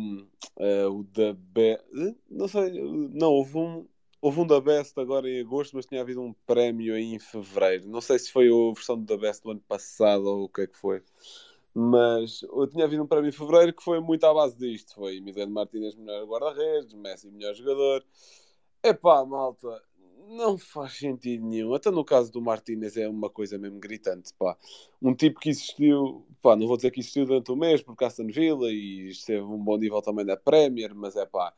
[0.58, 1.72] eh, o da Be...
[1.72, 3.86] eh, não sei, não, houve um,
[4.20, 7.88] houve um da Best agora em agosto, mas tinha havido um prémio aí em fevereiro,
[7.88, 10.60] não sei se foi a versão do da Best do ano passado ou o que
[10.62, 11.02] é que foi,
[11.74, 15.16] mas eu tinha havido um prémio em fevereiro que foi muito à base disto, foi
[15.16, 18.04] Emiliano Martínez melhor guarda-redes, Messi melhor jogador,
[18.82, 19.82] epá, malta,
[20.28, 21.74] não faz sentido nenhum.
[21.74, 24.56] Até no caso do Martínez é uma coisa mesmo gritante, pá.
[25.00, 28.26] Um tipo que existiu, pá, não vou dizer que existiu durante o mês porque Aston
[28.26, 31.52] Villa e esteve um bom nível também da Premier, mas é pá,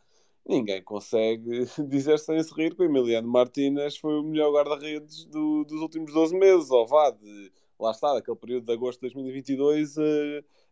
[0.46, 5.64] ninguém consegue dizer sem se rir que o Emiliano Martínez foi o melhor guarda-redes do-
[5.64, 9.98] dos últimos 12 meses, ou vá, de, lá está, daquele período de agosto de 2022
[9.98, 10.02] a,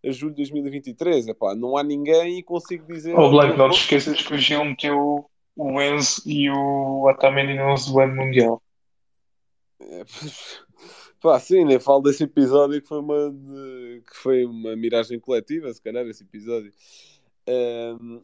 [0.05, 1.29] a julho de 2023.
[1.29, 3.15] É pá, não há ninguém e consigo dizer.
[3.31, 8.01] Blanco, não te esqueças que o Gil meteu o Enzo e o Otamendi 11 do
[8.01, 8.63] ano mundial.
[9.81, 10.05] É,
[11.21, 13.35] Pá, sim, nem falo desse episódio que foi uma,
[14.07, 16.73] que foi uma miragem coletiva, se calhar, esse episódio.
[17.49, 18.23] Ahm,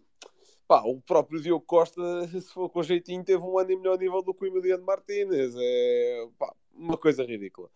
[0.69, 4.23] pá, o próprio Diogo Costa, se for com jeitinho, teve um ano e melhor nível
[4.23, 5.55] do que o Emiliano Martínez.
[5.57, 7.69] É pá, uma coisa ridícula.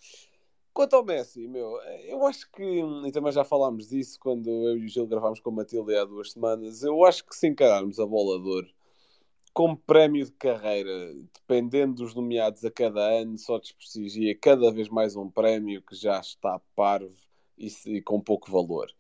[0.73, 4.85] Quanto ao Messi, meu, eu acho que, e também já falámos disso quando eu e
[4.85, 8.07] o Gil gravámos com a Matilde há duas semanas, eu acho que se encararmos a
[8.07, 8.76] bola de ouro
[9.57, 15.17] como prémio de carreira, dependendo dos nomeados a cada ano, só desprestigia cada vez mais
[15.17, 17.15] um prémio que já está parvo
[17.57, 18.93] e, e com pouco valor.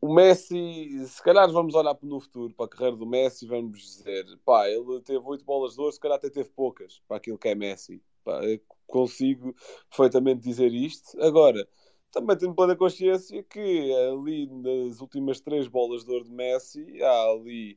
[0.00, 3.80] O Messi, se calhar vamos olhar no futuro para a carreira do Messi e vamos
[3.80, 7.36] dizer, pá, ele teve oito bolas de ouro, se calhar até teve poucas para aquilo
[7.36, 8.00] que é Messi.
[8.22, 8.38] Pá,
[8.86, 9.52] consigo
[9.90, 11.20] perfeitamente dizer isto.
[11.20, 11.68] Agora,
[12.12, 17.30] também tenho plena consciência que ali nas últimas três bolas de ouro de Messi, há
[17.32, 17.76] ali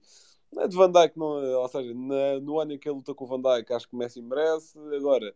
[0.52, 3.28] de Van Dijk, não, ou seja, na, no ano em que ele luta com o
[3.28, 4.78] Van Dijk, acho que o Messi merece.
[4.96, 5.34] Agora,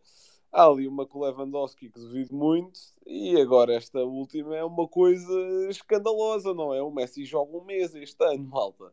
[0.52, 2.78] há ali uma com o Lewandowski que duvido muito.
[3.06, 5.32] E agora, esta última é uma coisa
[5.68, 6.82] escandalosa, não é?
[6.82, 8.92] O Messi joga um mês este ano, malta.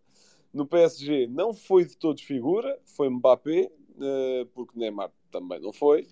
[0.54, 6.08] No PSG não foi de todos figura, foi Mbappé, uh, porque Neymar também não foi.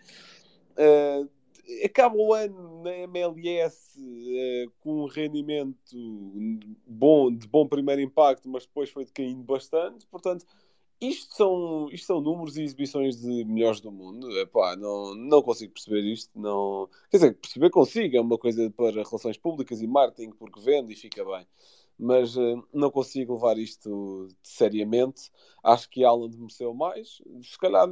[1.84, 5.96] Acaba o ano na MLS uh, com um rendimento
[6.86, 10.06] bom, de bom primeiro impacto, mas depois foi decaindo bastante.
[10.08, 10.46] Portanto,
[11.02, 14.30] isto são, isto são números e exibições de melhores do mundo.
[14.40, 16.38] Epá, não, não consigo perceber isto.
[16.38, 16.90] Não...
[17.10, 20.98] Quer dizer, perceber consigo, é uma coisa para relações públicas e marketing, porque vende e
[20.98, 21.48] fica bem.
[21.98, 25.32] Mas uh, não consigo levar isto seriamente.
[25.64, 27.22] Acho que Alan mereceu mais.
[27.44, 27.88] Se calhar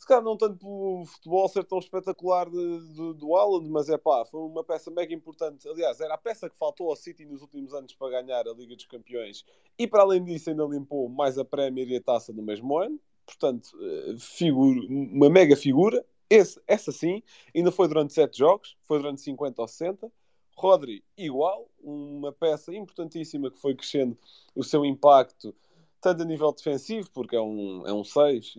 [0.00, 3.98] se calhar não tanto pelo futebol ser tão espetacular de, de, do Haaland, mas é
[3.98, 5.68] pá, foi uma peça mega importante.
[5.68, 8.74] Aliás, era a peça que faltou ao City nos últimos anos para ganhar a Liga
[8.74, 9.44] dos Campeões
[9.78, 12.98] e para além disso ainda limpou mais a Premier e a Taça no mesmo ano.
[13.26, 16.02] Portanto, eh, figura, uma mega figura.
[16.30, 17.22] Esse, essa sim,
[17.54, 20.10] ainda foi durante 7 jogos, foi durante 50 ou 60.
[20.56, 24.16] Rodri, igual, uma peça importantíssima que foi crescendo
[24.54, 25.54] o seu impacto,
[26.00, 28.56] tanto a nível defensivo, porque é um 6, é um seis,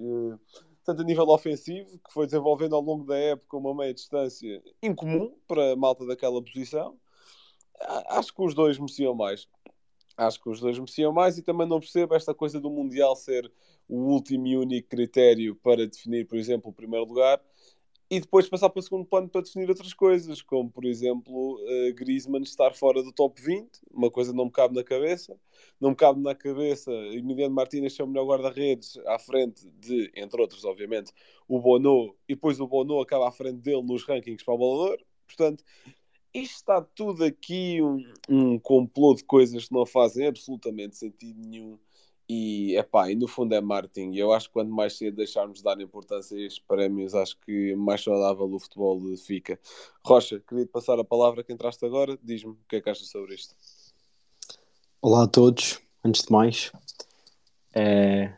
[0.83, 5.33] tanto a nível ofensivo, que foi desenvolvendo ao longo da época uma meia distância incomum
[5.47, 6.97] para a malta daquela posição.
[8.09, 9.47] Acho que os dois mereciam mais.
[10.17, 13.51] Acho que os dois mereciam mais e também não percebo esta coisa do Mundial ser
[13.87, 17.41] o último e único critério para definir, por exemplo, o primeiro lugar
[18.12, 21.93] e depois passar para o segundo plano para definir outras coisas, como por exemplo uh,
[21.95, 25.39] Griezmann estar fora do top 20, uma coisa não me cabe na cabeça,
[25.80, 30.41] não me cabe na cabeça Emiliano Martínez ser o melhor guarda-redes à frente de, entre
[30.41, 31.13] outros, obviamente,
[31.47, 34.97] o Bono, e depois o Bono acaba à frente dele nos rankings para o Balador,
[35.26, 35.63] portanto,
[36.34, 41.80] isto está tudo aqui um, um complô de coisas que não fazem absolutamente sentido nenhum
[42.31, 44.13] e, epá, e no fundo é marketing.
[44.13, 47.37] E eu acho que quanto mais cedo deixarmos de dar importância a estes prémios, acho
[47.45, 49.59] que mais saudável o futebol fica.
[50.01, 52.17] Rocha, queria te passar a palavra que entraste agora.
[52.23, 53.53] Diz-me o que é que achas sobre isto.
[55.01, 55.81] Olá a todos.
[56.05, 56.71] Antes de mais,
[57.73, 58.33] é,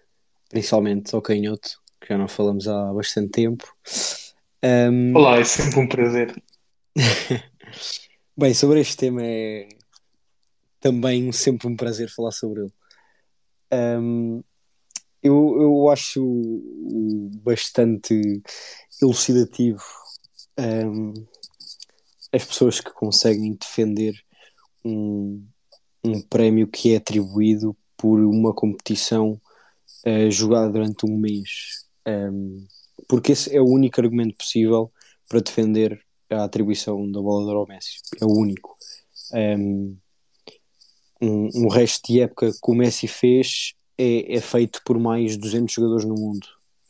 [0.50, 3.64] principalmente ao Canhoto, que já não falamos há bastante tempo.
[4.64, 5.16] Um...
[5.16, 6.44] Olá, é sempre um prazer.
[8.36, 9.70] Bem, sobre este tema é
[10.82, 12.74] também sempre um prazer falar sobre ele.
[13.74, 14.44] Um,
[15.22, 16.22] eu, eu acho
[17.44, 18.42] bastante
[19.02, 19.82] elucidativo
[20.60, 21.14] um,
[22.32, 24.14] as pessoas que conseguem defender
[24.84, 25.46] um,
[26.04, 29.40] um prémio que é atribuído por uma competição
[30.06, 31.86] uh, jogada durante um mês.
[32.08, 32.66] Um,
[33.08, 34.92] porque esse é o único argumento possível
[35.28, 38.00] para defender a atribuição da bola de ouro Messi.
[38.22, 38.76] É o único.
[39.34, 39.98] Um,
[41.24, 45.74] um, um resto de época que o Messi fez é, é feito por mais 200
[45.74, 46.46] jogadores no mundo.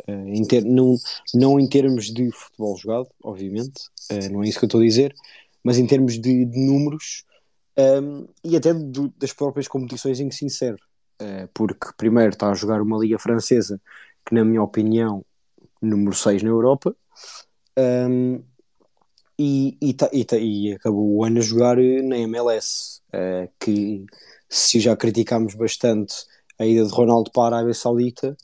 [0.07, 0.95] Uh, ter, não,
[1.33, 3.79] não em termos de futebol jogado, obviamente,
[4.11, 5.13] uh, não é isso que eu estou a dizer,
[5.63, 7.23] mas em termos de, de números
[7.77, 10.77] um, e até do, das próprias competições em que se insere.
[11.21, 13.79] Uh, porque, primeiro, está a jogar uma Liga Francesa
[14.25, 15.23] que, na minha opinião,
[15.81, 16.95] número 6 na Europa.
[17.77, 18.43] Um,
[19.37, 24.05] e, e, tá, e, tá, e, acabou o ano a jogar na MLS, uh, que
[24.47, 26.13] se já criticámos bastante
[26.59, 28.37] a ida de Ronaldo para a Arábia Saudita,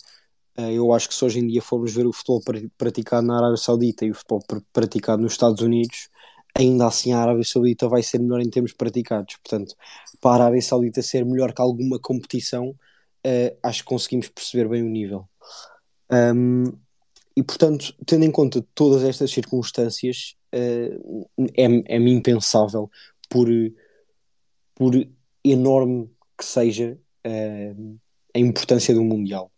[0.58, 2.42] uh, eu acho que se hoje em dia formos ver o futebol
[2.78, 6.10] praticado na Arábia Saudita e o futebol pr praticado nos Estados Unidos,
[6.56, 9.36] ainda assim a Arábia Saudita vai ser melhor em termos praticados.
[9.44, 9.76] Portanto,
[10.20, 14.82] para a Arábia Saudita ser melhor que alguma competição, uh, acho que conseguimos perceber bem
[14.82, 15.30] o nível.
[16.12, 16.64] Um,
[17.36, 22.90] e portanto, tendo em conta todas estas circunstâncias, uh, é, é-me impensável,
[23.30, 23.48] por,
[24.76, 24.94] por
[25.44, 28.00] enorme que seja uh,
[28.34, 29.52] a importância do Mundial,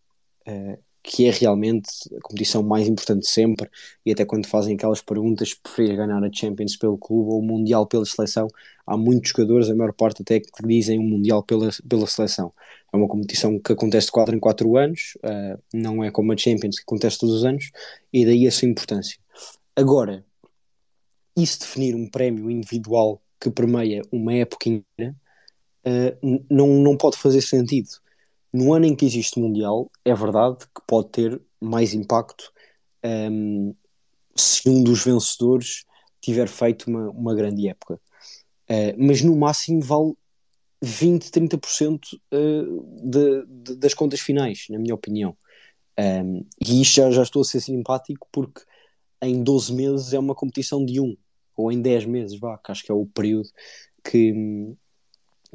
[0.48, 3.70] uh, que é realmente a competição mais importante sempre,
[4.06, 7.88] e até quando fazem aquelas perguntas, preferes ganhar a Champions pelo clube ou o Mundial
[7.88, 8.48] pela seleção,
[8.86, 12.52] há muitos jogadores, a maior parte até que dizem o Mundial pela, pela seleção.
[12.94, 16.38] É uma competição que acontece de 4 em 4 anos, uh, não é como a
[16.38, 17.72] Champions que acontece todos os anos,
[18.14, 19.18] e daí a sua importância.
[19.76, 20.24] Agora,
[21.36, 25.16] isso definir um prémio individual que permeia uma época inteira
[25.86, 27.90] uh, não, não pode fazer sentido.
[28.54, 32.52] no ano em que existe o Mundial, é verdade que pode ter mais impacto
[33.04, 33.74] um,
[34.36, 35.86] se um dos vencedores
[36.20, 38.00] tiver feito uma, uma grande época.
[38.70, 40.14] Uh, mas no máximo vale
[40.82, 42.00] 20, 30%
[42.34, 45.36] uh, das contas finais, na minha opinião.
[46.00, 48.62] Um, e isto já, já estou a ser simpático porque
[49.22, 51.16] em 12 meses é uma competição de um,
[51.56, 53.50] ou em 10 meses, vá, que acho que é o período
[54.04, 54.34] que,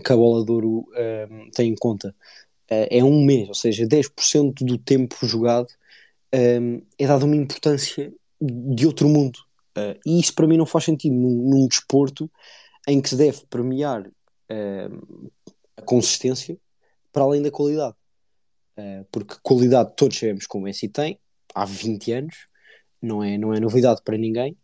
[0.04, 0.86] que a bola de ouro
[1.30, 2.14] um, tem em conta.
[2.70, 5.68] Uh, é um mês, ou seja, 10% do tempo jogado
[6.34, 9.38] um, é dado uma importância de outro mundo.
[9.76, 12.30] Uh, e isso para mim não faz sentido num, num desporto
[12.88, 15.30] em que se deve premiar uh,
[15.76, 16.56] a consistência
[17.12, 17.94] para além da qualidade.
[18.78, 21.18] Uh, porque qualidade todos sabemos como o Messi tem,
[21.54, 22.36] há 20 anos,
[23.00, 24.56] não é, não é novidade para ninguém.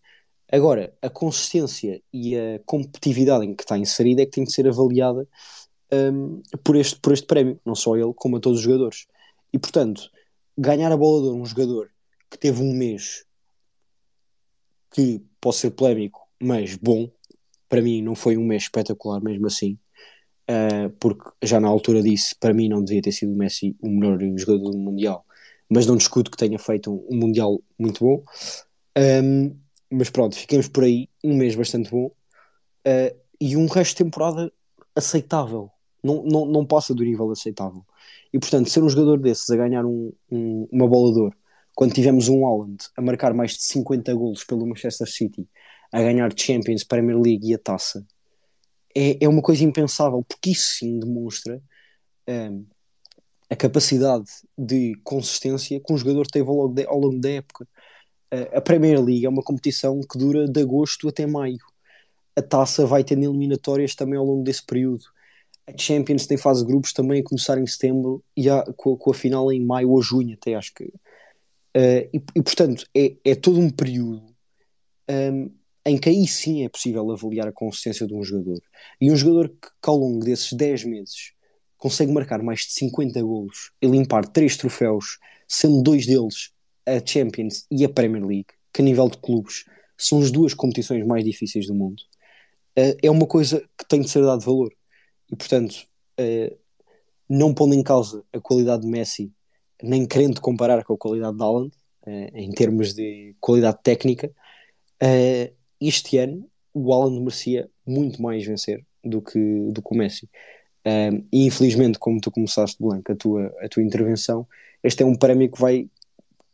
[0.52, 4.68] Agora, a consistência e a competitividade em que está inserida é que tem de ser
[4.68, 5.26] avaliada
[5.90, 9.06] um, por, este, por este prémio, não só ele, como a todos os jogadores.
[9.50, 10.10] E portanto,
[10.56, 11.90] ganhar a bola de um jogador
[12.30, 13.24] que teve um mês
[14.90, 17.10] que pode ser polémico, mas bom,
[17.66, 19.78] para mim não foi um mês espetacular mesmo assim,
[20.50, 23.88] uh, porque já na altura disse, para mim não devia ter sido o Messi o
[23.88, 25.24] melhor jogador do Mundial,
[25.66, 28.22] mas não discuto que tenha feito um, um Mundial muito bom.
[28.98, 29.61] Um,
[29.92, 34.52] mas pronto, ficamos por aí, um mês bastante bom uh, e um resto de temporada
[34.94, 35.70] aceitável,
[36.02, 37.84] não, não, não passa do nível aceitável.
[38.32, 41.36] E portanto, ser um jogador desses a ganhar um, um, uma bola de ouro,
[41.74, 45.48] quando tivemos um Holland a marcar mais de 50 golos pelo Manchester City
[45.92, 48.06] a ganhar Champions, Premier League e a taça,
[48.94, 51.62] é, é uma coisa impensável, porque isso sim demonstra
[52.28, 52.64] um,
[53.50, 57.68] a capacidade de consistência que um jogador teve ao longo, ao longo da época.
[58.54, 61.58] A Premier League é uma competição que dura de agosto até maio.
[62.34, 65.04] A taça vai tendo eliminatórias também ao longo desse período.
[65.66, 69.14] A Champions tem fase de grupos também a começar em setembro e com, com, a
[69.14, 70.84] final em maio ou junho, até acho que.
[70.84, 74.22] Uh, e, e, portanto, é, é todo um período
[75.10, 75.50] um,
[75.84, 78.60] em que aí sim é possível avaliar a consistência de um jogador.
[79.00, 81.32] E um jogador que, que ao longo desses 10 meses
[81.76, 85.18] consegue marcar mais de 50 golos e limpar 3 troféus,
[85.48, 86.51] sendo dois deles
[86.86, 89.64] a Champions e a Premier League, que a nível de clubes
[89.96, 92.02] são as duas competições mais difíceis do mundo,
[92.78, 94.72] uh, é uma coisa que tem de ser dado valor.
[95.30, 95.86] E portanto,
[96.20, 96.56] uh,
[97.28, 99.32] não pondo em causa a qualidade de Messi,
[99.82, 101.72] nem querendo comparar com a qualidade de Haaland,
[102.06, 104.32] uh, em termos de qualidade técnica,
[105.80, 109.38] este ano o Haaland merecia muito mais vencer do que,
[109.72, 110.28] do que o Messi.
[110.86, 114.46] Um, e infelizmente, como tu começaste, Blanco, a tua, a tua intervenção,
[114.82, 115.88] este é um prémio que vai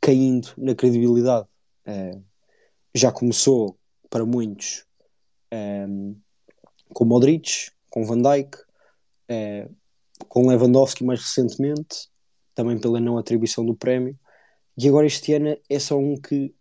[0.09, 1.47] caindo na credibilidade.
[1.87, 2.25] Uh,
[2.95, 4.87] já começou para muitos
[5.53, 6.17] um,
[6.95, 9.75] com Modric, com Van Dijk, uh,
[10.27, 12.09] com Lewandowski mais recentemente,
[12.55, 14.19] também pela não atribuição do prémio.
[14.79, 16.55] E agora este ano é só um que,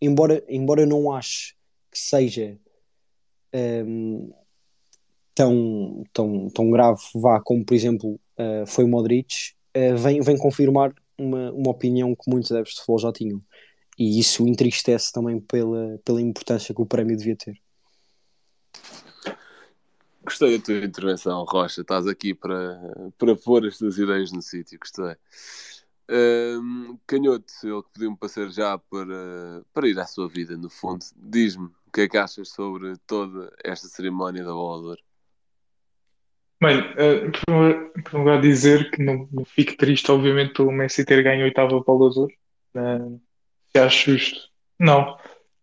[0.00, 1.54] embora, embora não ache
[1.90, 2.58] que seja
[3.86, 4.32] um,
[5.34, 10.94] tão, tão, tão grave, vá, como por exemplo uh, foi Modric, uh, vem, vem confirmar
[11.18, 13.40] uma, uma opinião que muitos adeptos de futebol já tinham.
[13.98, 17.60] E isso entristece também pela, pela importância que o prémio devia ter.
[20.24, 21.82] Gostei da tua intervenção, Rocha.
[21.82, 22.80] Estás aqui para,
[23.18, 24.78] para pôr as tuas ideias no sítio.
[24.78, 25.16] Gostei.
[26.10, 30.68] Um, Canhoto, ele que pediu-me para ser já para, para ir à sua vida, no
[30.68, 31.04] fundo.
[31.16, 35.02] Diz-me o que é que achas sobre toda esta cerimónia da bola de ouro?
[36.64, 41.22] Bem, uh, em primeiro lugar dizer que não, não fico triste, obviamente, pelo Messi ter
[41.22, 42.32] ganho a oitava bola de ouro.
[42.74, 43.20] Uh,
[43.70, 44.40] se acho justo.
[44.80, 45.14] Não.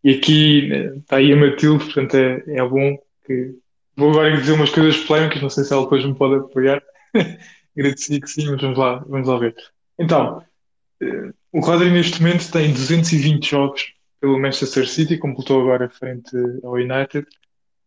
[0.03, 3.55] E aqui está aí a Matilde, portanto é, é bom que...
[3.95, 6.83] Vou agora dizer umas coisas polémicas, não sei se ela depois me pode apoiar.
[7.75, 9.55] Agradeci que sim, mas vamos lá, vamos lá ver.
[9.97, 10.45] Então,
[11.01, 16.29] uh, o Rodri neste momento tem 220 jogos pelo Manchester City, completou agora frente
[16.63, 17.25] ao United.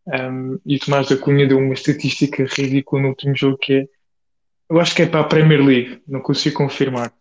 [0.07, 3.89] Um, e Tomás da Cunha deu uma estatística ridícula no último jogo que é
[4.69, 7.13] eu acho que é para a Premier League, não consigo confirmar.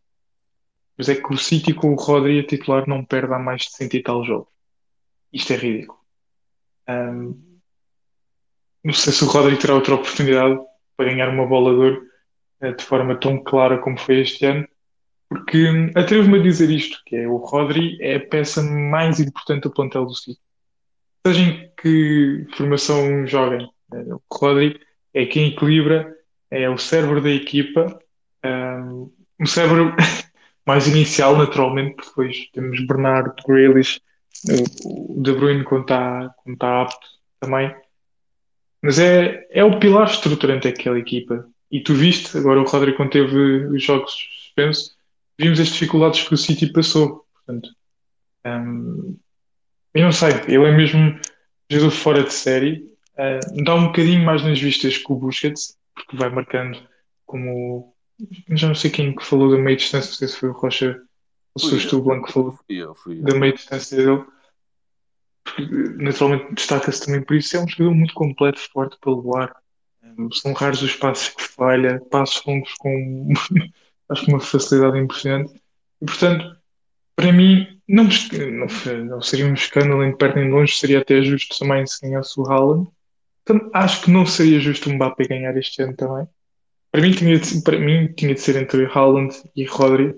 [0.97, 3.71] Mas é que o City com o Rodri a titular não perde há mais de
[3.71, 4.47] cento e tal jogos.
[5.31, 5.99] Isto é ridículo.
[6.87, 7.59] Um,
[8.83, 10.59] não sei se o Rodri terá outra oportunidade
[10.95, 12.03] para ganhar uma bola de ouro
[12.61, 14.67] uh, de forma tão clara como foi este ano,
[15.27, 19.63] porque hum, atrevo-me a dizer isto, que é o Rodri é a peça mais importante
[19.63, 20.39] do plantel do City.
[21.25, 24.79] Seja em que formação joguem, o Rodri
[25.13, 26.13] é quem equilibra,
[26.51, 27.99] é o cérebro da equipa,
[28.45, 29.95] um, um cérebro
[30.67, 34.01] mais inicial, naturalmente, porque depois temos Bernardo, Grealish,
[34.85, 37.07] o De Bruyne quando está, está apto
[37.39, 37.73] também.
[38.81, 43.11] Mas é, é o pilar estruturante daquela equipa E tu viste, agora o Rodri quando
[43.11, 44.95] teve os jogos suspensos,
[45.39, 47.25] vimos as dificuldades que o City passou.
[47.33, 47.69] Portanto,
[48.45, 49.17] hum,
[49.93, 51.19] eu não sei, ele é mesmo
[51.69, 52.89] jogador fora de série.
[53.13, 56.79] Uh, dá um bocadinho mais nas vistas que o Busquets, porque vai marcando
[57.25, 57.93] como.
[58.49, 61.01] Já não sei quem que falou da meia distância, não sei se foi o Rocha
[61.55, 63.23] ou se foste o Blanco que falou fui eu, fui eu.
[63.23, 64.23] da meia distância dele.
[65.43, 65.63] Porque,
[66.01, 67.57] naturalmente destaca-se também por isso.
[67.57, 69.55] É um jogador muito completo, forte pelo ar.
[70.03, 73.33] Um, São raros os passos que falha, passos longos com
[74.09, 75.53] acho que uma facilidade impressionante.
[76.01, 76.55] E portanto,
[77.15, 81.21] para mim, não, não, não seria um escândalo nem de perto nem longe, seria até
[81.21, 82.89] justo também se ganhasse o Haaland.
[83.45, 86.27] Portanto, acho que não seria justo o Mbappé ganhar este ano também.
[86.91, 90.15] Para mim tinha de, para mim, tinha de ser entre Haaland e Rodri.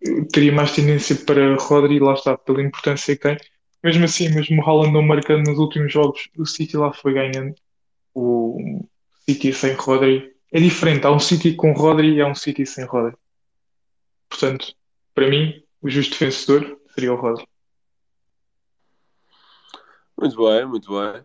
[0.00, 3.36] Eu teria mais tendência para Rodri, lá está, pela importância que tem.
[3.82, 7.54] Mesmo assim, mesmo o Haaland não marcando nos últimos jogos, o City lá foi ganhando.
[8.14, 8.84] O
[9.28, 11.06] City sem Rodri é diferente.
[11.06, 13.14] Há um City com Rodri e há um City sem Rodri.
[14.28, 14.74] Portanto,
[15.14, 17.46] para mim, o justo vencedor seria o Rodri.
[20.16, 21.24] Muito bem, muito bem.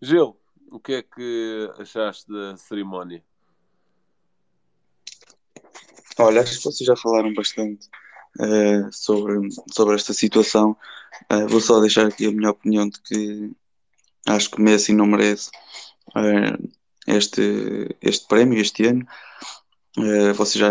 [0.00, 0.36] Gil,
[0.70, 3.22] o que é que achaste da cerimónia?
[6.18, 7.88] Olha, acho que vocês já falaram bastante
[8.40, 10.76] eh, sobre, sobre esta situação.
[11.30, 13.52] Eh, vou só deixar aqui a minha opinião de que
[14.26, 15.50] acho que Messi não merece
[16.16, 16.58] eh,
[17.06, 19.06] este, este prémio este ano.
[20.34, 20.70] Vocês já,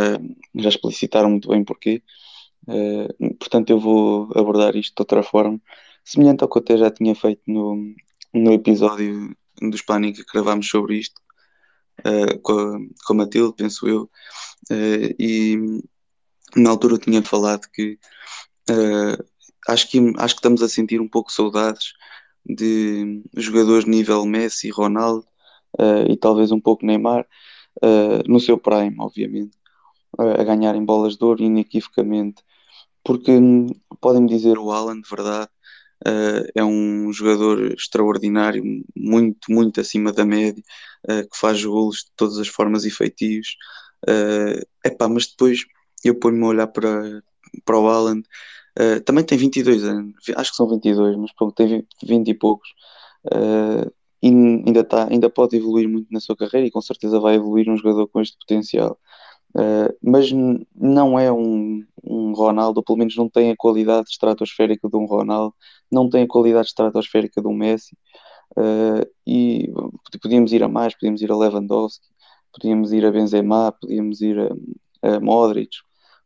[0.55, 2.03] já explicitaram muito bem porquê.
[2.67, 3.07] Eh,
[3.39, 5.59] portanto, eu vou abordar isto de outra forma,
[6.03, 7.75] semelhante ao que eu até já tinha feito no,
[8.33, 11.21] no episódio do Hispânica que gravámos sobre isto,
[12.05, 14.09] eh, com, a, com a Matilde, penso eu.
[14.71, 15.57] Eh, e
[16.55, 17.99] na altura eu tinha falado que
[19.67, 21.93] acho que acho que estamos a sentir um pouco saudades
[22.45, 25.25] de jogadores nível Messi, Ronaldo
[26.09, 27.27] e talvez um pouco Neymar
[28.27, 29.57] no seu prime, obviamente,
[30.17, 32.43] a ganharem bolas de ouro inequivocamente,
[33.03, 33.31] porque
[34.01, 35.49] podem-me dizer o Alan, de verdade,
[36.05, 38.63] eh, é um jogador extraordinário,
[38.95, 40.63] muito, muito acima da média,
[41.07, 43.55] eh, que faz golos de todas as formas e feitios.
[44.07, 45.61] Eh, epá, mas depois
[46.03, 47.23] eu ponho-me a olhar para,
[47.65, 48.21] para o Alan,
[48.77, 52.33] eh, também tem 22 anos, acho que são 22, mas pronto, tem 20, 20 e
[52.33, 52.69] poucos.
[54.21, 57.69] E ainda, tá, ainda pode evoluir muito na sua carreira e com certeza vai evoluir
[57.69, 58.97] um jogador com este potencial.
[59.55, 60.31] Uh, mas
[60.75, 65.53] não é um, um Ronaldo, pelo menos não tem a qualidade estratosférica de um Ronaldo,
[65.91, 67.95] não tem a qualidade estratosférica de um Messi.
[68.57, 69.71] Uh, e
[70.21, 72.05] podíamos ir a mais, podíamos ir a Lewandowski,
[72.51, 75.71] podíamos ir a Benzema, podíamos ir a, a Modric,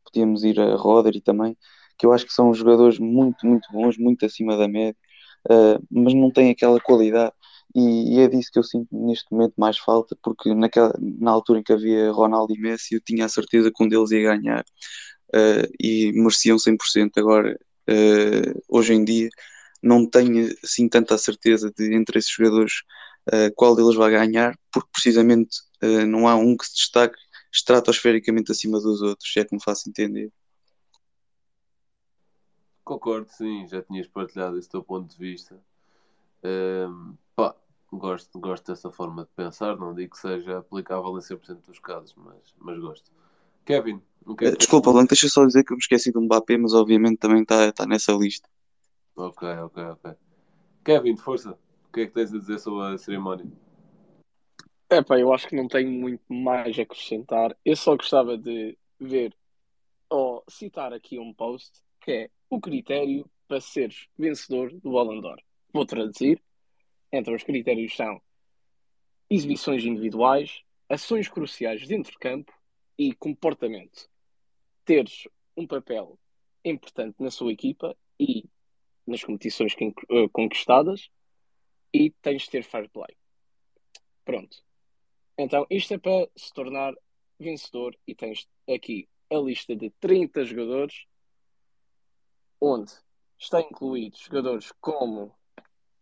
[0.06, 1.56] podíamos ir a Rodri também,
[1.98, 4.96] que eu acho que são jogadores muito, muito bons, muito acima da média,
[5.50, 7.34] uh, mas não têm aquela qualidade.
[7.78, 11.60] E, e é disso que eu sinto neste momento mais falta, porque naquela, na altura
[11.60, 14.66] em que havia Ronaldo e Messi, eu tinha a certeza que um deles ia ganhar
[15.30, 17.12] uh, e mereciam 100%.
[17.18, 17.56] Agora,
[17.88, 19.30] uh, hoje em dia,
[19.80, 22.82] não tenho assim tanta certeza de entre esses jogadores
[23.28, 25.58] uh, qual deles vai ganhar, porque precisamente
[26.08, 27.20] não há um que se destaque
[27.54, 30.32] estratosfericamente acima dos outros, se é que me faço entender.
[32.84, 35.56] Concordo, sim, já tinhas partilhado esse teu ponto de vista.
[36.44, 37.27] Um, pá,
[37.96, 42.14] gosto, gosto dessa forma de pensar, não digo que seja aplicável em 100% dos casos,
[42.16, 43.12] mas, mas gosto.
[43.66, 46.12] Kevin, o que é que Desculpa, Blanco, deixa eu só dizer que eu me esqueci
[46.12, 48.50] do Mbappé, mas obviamente também está tá nessa lista.
[49.16, 50.12] Ok, ok, ok.
[50.84, 53.46] Kevin, força, o que é que tens a dizer sobre a cerimónia?
[54.90, 57.58] É pá, eu acho que não tenho muito mais a acrescentar.
[57.66, 59.36] Eu só gostava de ver
[60.10, 65.42] ou citar aqui um post que é o critério para seres vencedor do Ballon d'Or.
[65.74, 66.42] Vou traduzir.
[67.12, 68.22] Entre os critérios são
[69.30, 72.54] exibições individuais, ações cruciais dentro de campo
[72.98, 74.10] e comportamento.
[74.86, 76.18] Teres um papel
[76.64, 78.46] importante na sua equipa e
[79.06, 79.74] nas competições
[80.32, 81.10] conquistadas
[81.94, 83.16] e tens de ter fair play.
[84.26, 84.58] Pronto.
[85.38, 86.94] Então, isto é para se tornar
[87.40, 91.06] vencedor e tens aqui a lista de 30 jogadores
[92.60, 92.92] onde
[93.38, 95.37] está incluídos jogadores como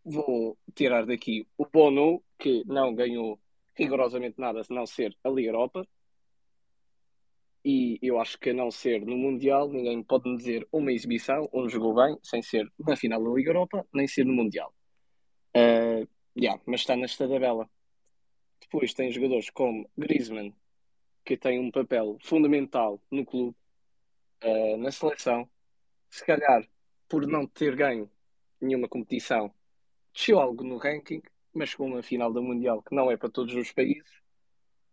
[0.06, 3.40] vou tirar daqui o Bono, que não ganhou
[3.74, 5.86] rigorosamente nada se não ser a Liga Europa.
[7.64, 11.50] E eu acho que a não ser no Mundial, ninguém pode me dizer uma exibição
[11.52, 14.72] onde jogou bem, sem ser na final da Liga Europa, nem ser no Mundial.
[15.58, 17.68] Uh, yeah, mas está nesta tabela.
[18.62, 20.54] Depois tem jogadores como Griezmann,
[21.26, 23.56] que tem um papel fundamental no clube,
[24.44, 25.50] uh, na seleção.
[26.08, 26.68] Se calhar,
[27.10, 28.10] por não ter ganho
[28.62, 29.52] nenhuma competição,
[30.16, 31.22] desceu algo no ranking,
[31.54, 34.10] mas com uma final da Mundial que não é para todos os países.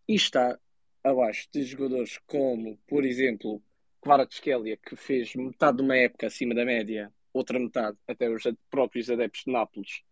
[0.09, 0.59] E está
[1.03, 3.63] abaixo de jogadores como, por exemplo,
[4.03, 9.09] Kvaratskhelia, que fez metade de uma época acima da média, outra metade, até os próprios
[9.09, 10.03] adeptos de Nápoles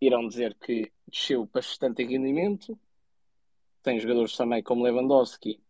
[0.00, 2.78] irão dizer que desceu bastante em rendimento.
[3.82, 5.60] Tem jogadores também como Lewandowski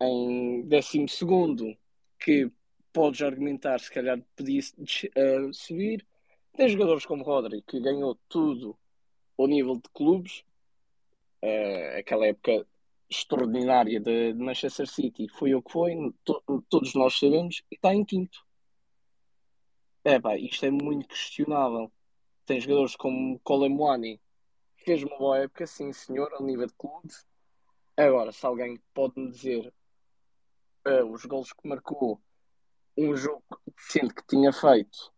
[0.00, 1.78] em 12
[2.18, 2.50] que
[2.92, 6.06] podes argumentar se calhar podia uh, subir.
[6.58, 8.76] Tem jogadores como Rodri que ganhou tudo
[9.38, 10.44] ao nível de clubes.
[11.40, 12.66] Uh, aquela época
[13.08, 15.94] extraordinária de, Manchester City foi o que foi,
[16.24, 18.44] to, todos nós sabemos, e está em quinto.
[20.02, 21.92] É pá, isto é muito questionável.
[22.44, 24.20] Tem jogadores como Colemuani,
[24.78, 27.24] fez uma boa época, sim senhor, ao nível de clubes.
[27.96, 29.72] Agora, se alguém pode me dizer
[30.88, 32.20] uh, os gols que marcou,
[32.96, 33.44] um jogo
[33.76, 35.16] decente que tinha feito,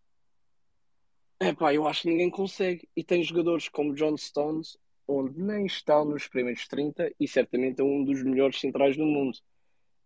[1.40, 2.86] é pá, eu acho que ninguém consegue.
[2.94, 4.76] E tem jogadores como John Stones,
[5.08, 9.38] onde nem está nos primeiros 30 e certamente é um dos melhores centrais do mundo.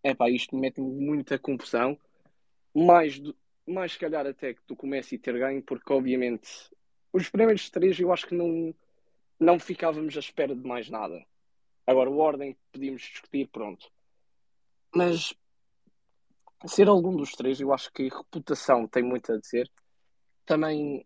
[0.02, 1.98] É pá, isto mete-me muita confusão.
[2.72, 3.20] Mais,
[3.66, 6.48] mais se calhar até que tu comece a ter ganho, porque obviamente
[7.12, 8.72] os primeiros três eu acho que não,
[9.38, 11.24] não ficávamos à espera de mais nada.
[11.86, 13.90] Agora, o ordem podíamos discutir, pronto.
[14.94, 15.34] Mas
[16.66, 19.70] ser algum dos três, eu acho que reputação tem muito a dizer.
[20.46, 21.04] Também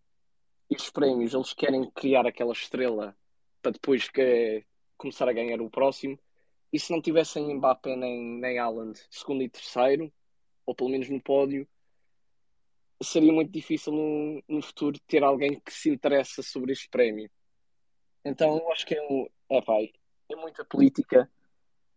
[0.70, 3.16] os prémios, eles querem criar aquela estrela
[3.62, 4.64] para depois que,
[4.96, 6.18] começar a ganhar o próximo.
[6.72, 10.12] E se não tivessem Mbappé nem, nem Haaland segundo e terceiro,
[10.66, 11.66] ou pelo menos no pódio,
[13.02, 17.30] seria muito difícil no, no futuro ter alguém que se interessa sobre este prémio.
[18.24, 19.26] Então eu acho que é um.
[19.48, 19.90] É, pai,
[20.28, 21.30] é muita política.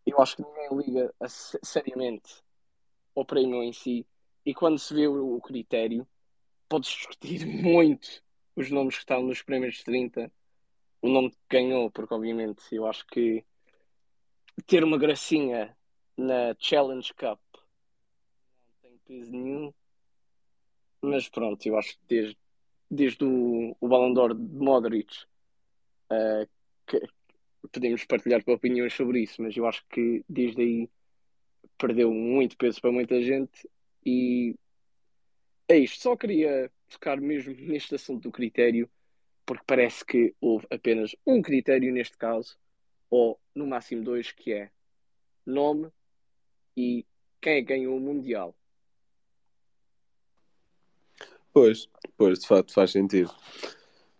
[0.05, 2.41] Eu acho que ninguém liga a, seriamente
[3.13, 4.07] ao prémio em si.
[4.45, 6.07] E quando se vê o, o critério,
[6.69, 8.23] pode discutir muito
[8.55, 10.31] os nomes que estão nos primeiros 30,
[11.01, 13.43] o nome que ganhou, porque obviamente eu acho que
[14.65, 15.75] ter uma gracinha
[16.17, 17.39] na Challenge Cup
[18.65, 19.73] não tem peso nenhum.
[21.01, 22.37] Mas pronto, eu acho que desde,
[22.89, 25.11] desde o, o Ballon d'Or de Modric
[26.11, 26.47] uh,
[26.85, 27.01] que
[27.71, 30.89] podemos partilhar opiniões sobre isso, mas eu acho que desde aí
[31.77, 33.67] perdeu muito peso para muita gente
[34.05, 34.55] e
[35.67, 36.01] é isto.
[36.01, 38.89] Só queria tocar mesmo neste assunto do critério,
[39.45, 42.57] porque parece que houve apenas um critério neste caso,
[43.09, 44.71] ou no máximo dois, que é
[45.45, 45.89] nome
[46.75, 47.05] e
[47.41, 48.55] quem é ganhou o Mundial.
[51.53, 53.33] Pois, pois, de facto faz sentido.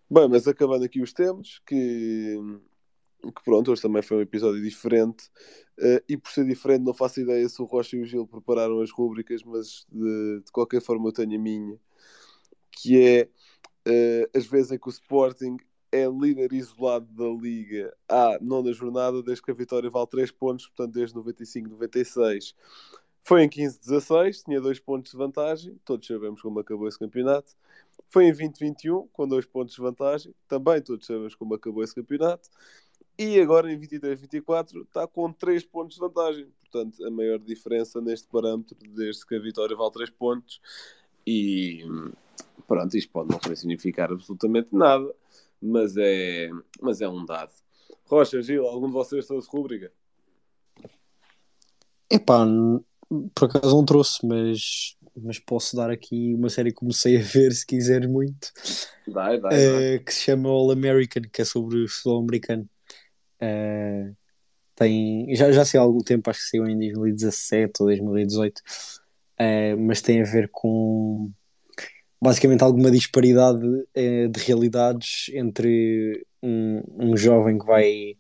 [0.10, 2.38] Bem, mas acabando aqui os temas, que,
[3.22, 5.28] que pronto, hoje também foi um episódio diferente,
[5.80, 8.82] uh, e por ser diferente não faço ideia se o Rocha e o Gil prepararam
[8.82, 11.80] as rúbricas, mas de, de qualquer forma eu tenho a minha,
[12.72, 13.30] que é
[13.88, 15.58] uh, as vezes em que o Sporting
[15.92, 20.68] é líder isolado da Liga à nona jornada, desde que a vitória vale 3 pontos,
[20.68, 22.56] portanto desde 95-96.
[23.24, 27.54] Foi em 15-16, tinha 2 pontos de vantagem, todos sabemos como acabou esse campeonato.
[28.10, 32.50] Foi em 2021, com 2 pontos de vantagem, também todos sabemos como acabou esse campeonato.
[33.20, 38.28] E agora em 23-24 está com 3 pontos de vantagem, portanto a maior diferença neste
[38.28, 40.60] parâmetro desde que a vitória vale 3 pontos.
[41.26, 41.84] E
[42.68, 45.14] pronto, isto pode não significar absolutamente nada,
[45.62, 46.50] mas é,
[46.82, 47.52] mas é um dado.
[48.06, 49.92] Rocha, Gil, algum de vocês trouxe rubrica?
[52.10, 52.46] Epá,
[53.34, 57.52] por acaso não trouxe, mas, mas posso dar aqui uma série que comecei a ver,
[57.54, 58.52] se quiseres muito,
[59.08, 62.70] dai, dai, uh, que se chama All American, que é sobre futebol americano.
[63.42, 64.16] Uh,
[64.76, 68.62] tem, já, já sei há algum tempo, acho que saiu em 2017 ou 2018,
[69.42, 71.32] uh, mas tem a ver com
[72.22, 73.62] basicamente alguma disparidade
[73.96, 78.16] de realidades entre um, um jovem que vai,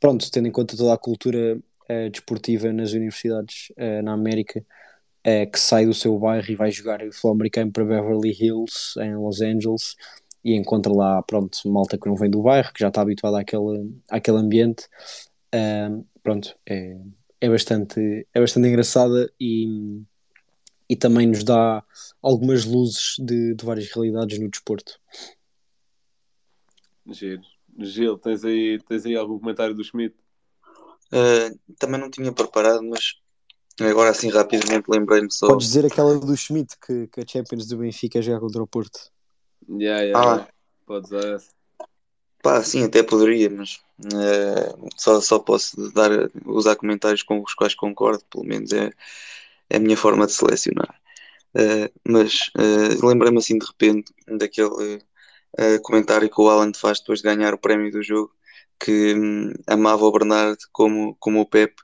[0.00, 1.58] pronto, tendo em conta toda a cultura
[1.90, 6.70] uh, desportiva nas universidades uh, na América, uh, que sai do seu bairro e vai
[6.70, 9.96] jogar futebol americano para Beverly Hills, em Los Angeles,
[10.44, 13.92] e encontra lá, pronto, malta que não vem do bairro, que já está habituada àquele,
[14.08, 14.88] àquele ambiente.
[16.22, 16.96] pronto, é,
[17.40, 20.02] é, bastante, é bastante engraçada e,
[20.88, 21.82] e também nos dá
[22.22, 24.98] algumas luzes de, de várias realidades no desporto.
[27.06, 27.40] Gil,
[27.78, 30.14] Gil tens, aí, tens aí algum comentário do Schmidt?
[31.12, 33.14] Uh, também não tinha preparado, mas
[33.80, 35.46] agora assim rapidamente lembrei-me só.
[35.46, 38.98] Podes dizer aquela do Schmidt que, que a Champions do Benfica joga contra o Porto.
[39.68, 40.48] Yeah, yeah, ah.
[40.84, 41.56] Podes dizer essa.
[42.42, 46.10] Pá, sim, até poderia, mas uh, só, só posso dar,
[46.44, 48.92] usar comentários com os quais concordo, pelo menos é,
[49.70, 50.94] é a minha forma de selecionar.
[51.54, 52.50] Uh, mas
[53.02, 55.00] lembrei-me assim de repente daquele
[55.82, 58.36] comentário que o Alan faz depois de ganhar o prémio do jogo
[58.78, 61.82] que hum, amava o Bernardo como, como o Pepe.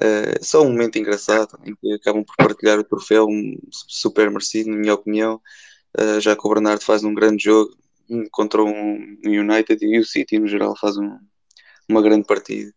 [0.00, 4.70] Uh, só um momento engraçado em que acabam por partilhar o troféu, um super merecido,
[4.70, 5.40] na minha opinião,
[6.00, 7.76] uh, já que o Bernardo faz um grande jogo
[8.30, 11.18] contra um United e o City no geral faz um,
[11.88, 12.72] uma grande partida.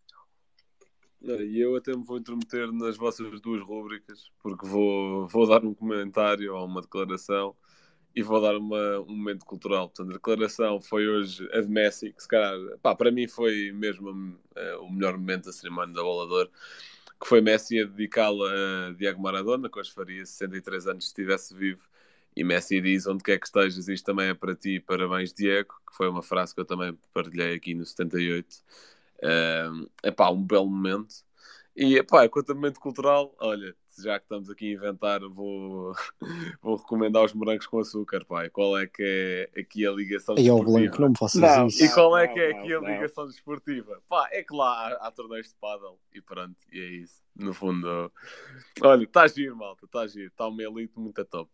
[1.28, 5.74] E eu até me vou intrometer nas vossas duas rúbricas, porque vou, vou dar um
[5.74, 7.54] comentário ou uma declaração
[8.14, 9.88] e vou dar uma, um momento cultural.
[9.88, 13.72] Portanto, a declaração foi hoje a de Messi, que se calhar, pá, para mim foi
[13.72, 16.48] mesmo uh, o melhor momento da cerimónia da bolador,
[17.20, 21.54] que foi Messi a dedicá-la a Diego Maradona, que hoje faria 63 anos se estivesse
[21.54, 21.82] vivo.
[22.36, 25.96] E Messi diz: Onde quer que estejas, isto também é para ti, parabéns, Diego, que
[25.96, 28.56] foi uma frase que eu também partilhei aqui no 78.
[30.02, 31.14] É pá, um belo momento.
[31.76, 35.92] E epá, quanto a momento cultural, olha, já que estamos aqui a inventar, vou,
[36.62, 38.48] vou recomendar os morangos com açúcar, pai.
[38.48, 40.80] Qual é que é aqui a ligação E ao desportiva?
[40.80, 41.84] Blanco, não me faças Não, isso.
[41.84, 44.02] E qual é Não, que é não, aqui a ligação desportiva?
[44.08, 47.22] Pá, é que lá há, há torneios de paddle e pronto, e é isso.
[47.34, 48.10] No fundo,
[48.82, 50.28] olha, está giro, malta, está giro.
[50.28, 51.50] Está uma elite muito a top.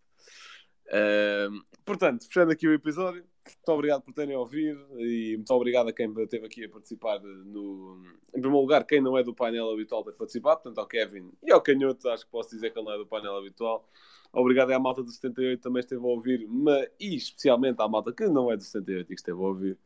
[0.93, 5.93] Ahm, portanto, fechando aqui o episódio, muito obrigado por terem ouvido e muito obrigado a
[5.93, 8.03] quem esteve aqui a participar no...
[8.29, 11.53] Em primeiro lugar, quem não é do painel habitual ter participado, portanto ao Kevin e
[11.53, 13.89] ao Canhoto, acho que posso dizer que ele não é do painel habitual.
[14.33, 18.13] Obrigado à malta do 78 que também esteve a ouvir, mas, e especialmente à malta
[18.13, 19.79] que não é do 78 e que esteve a ouvir.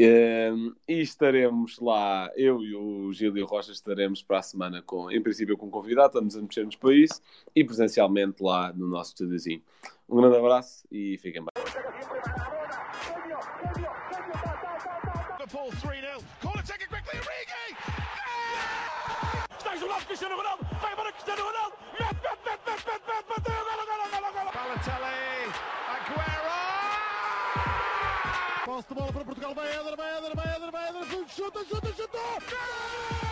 [0.00, 4.80] Um, e estaremos lá, eu e o Gil e o Rocha estaremos para a semana,
[4.80, 7.20] com, em princípio com convidado, estamos a mexer-nos para isso,
[7.54, 9.62] e presencialmente lá no nosso estúdiozinho.
[10.08, 11.67] Um grande abraço e fiquem bem.
[24.68, 25.50] Balotelli,
[25.88, 26.58] Aguero!
[28.66, 31.92] Posso de bola para Portugal, vai Éder, vai Éder, vai Éder, vai Éder, chuta, chuta,
[31.94, 32.18] chuta!
[32.46, 33.27] chuta.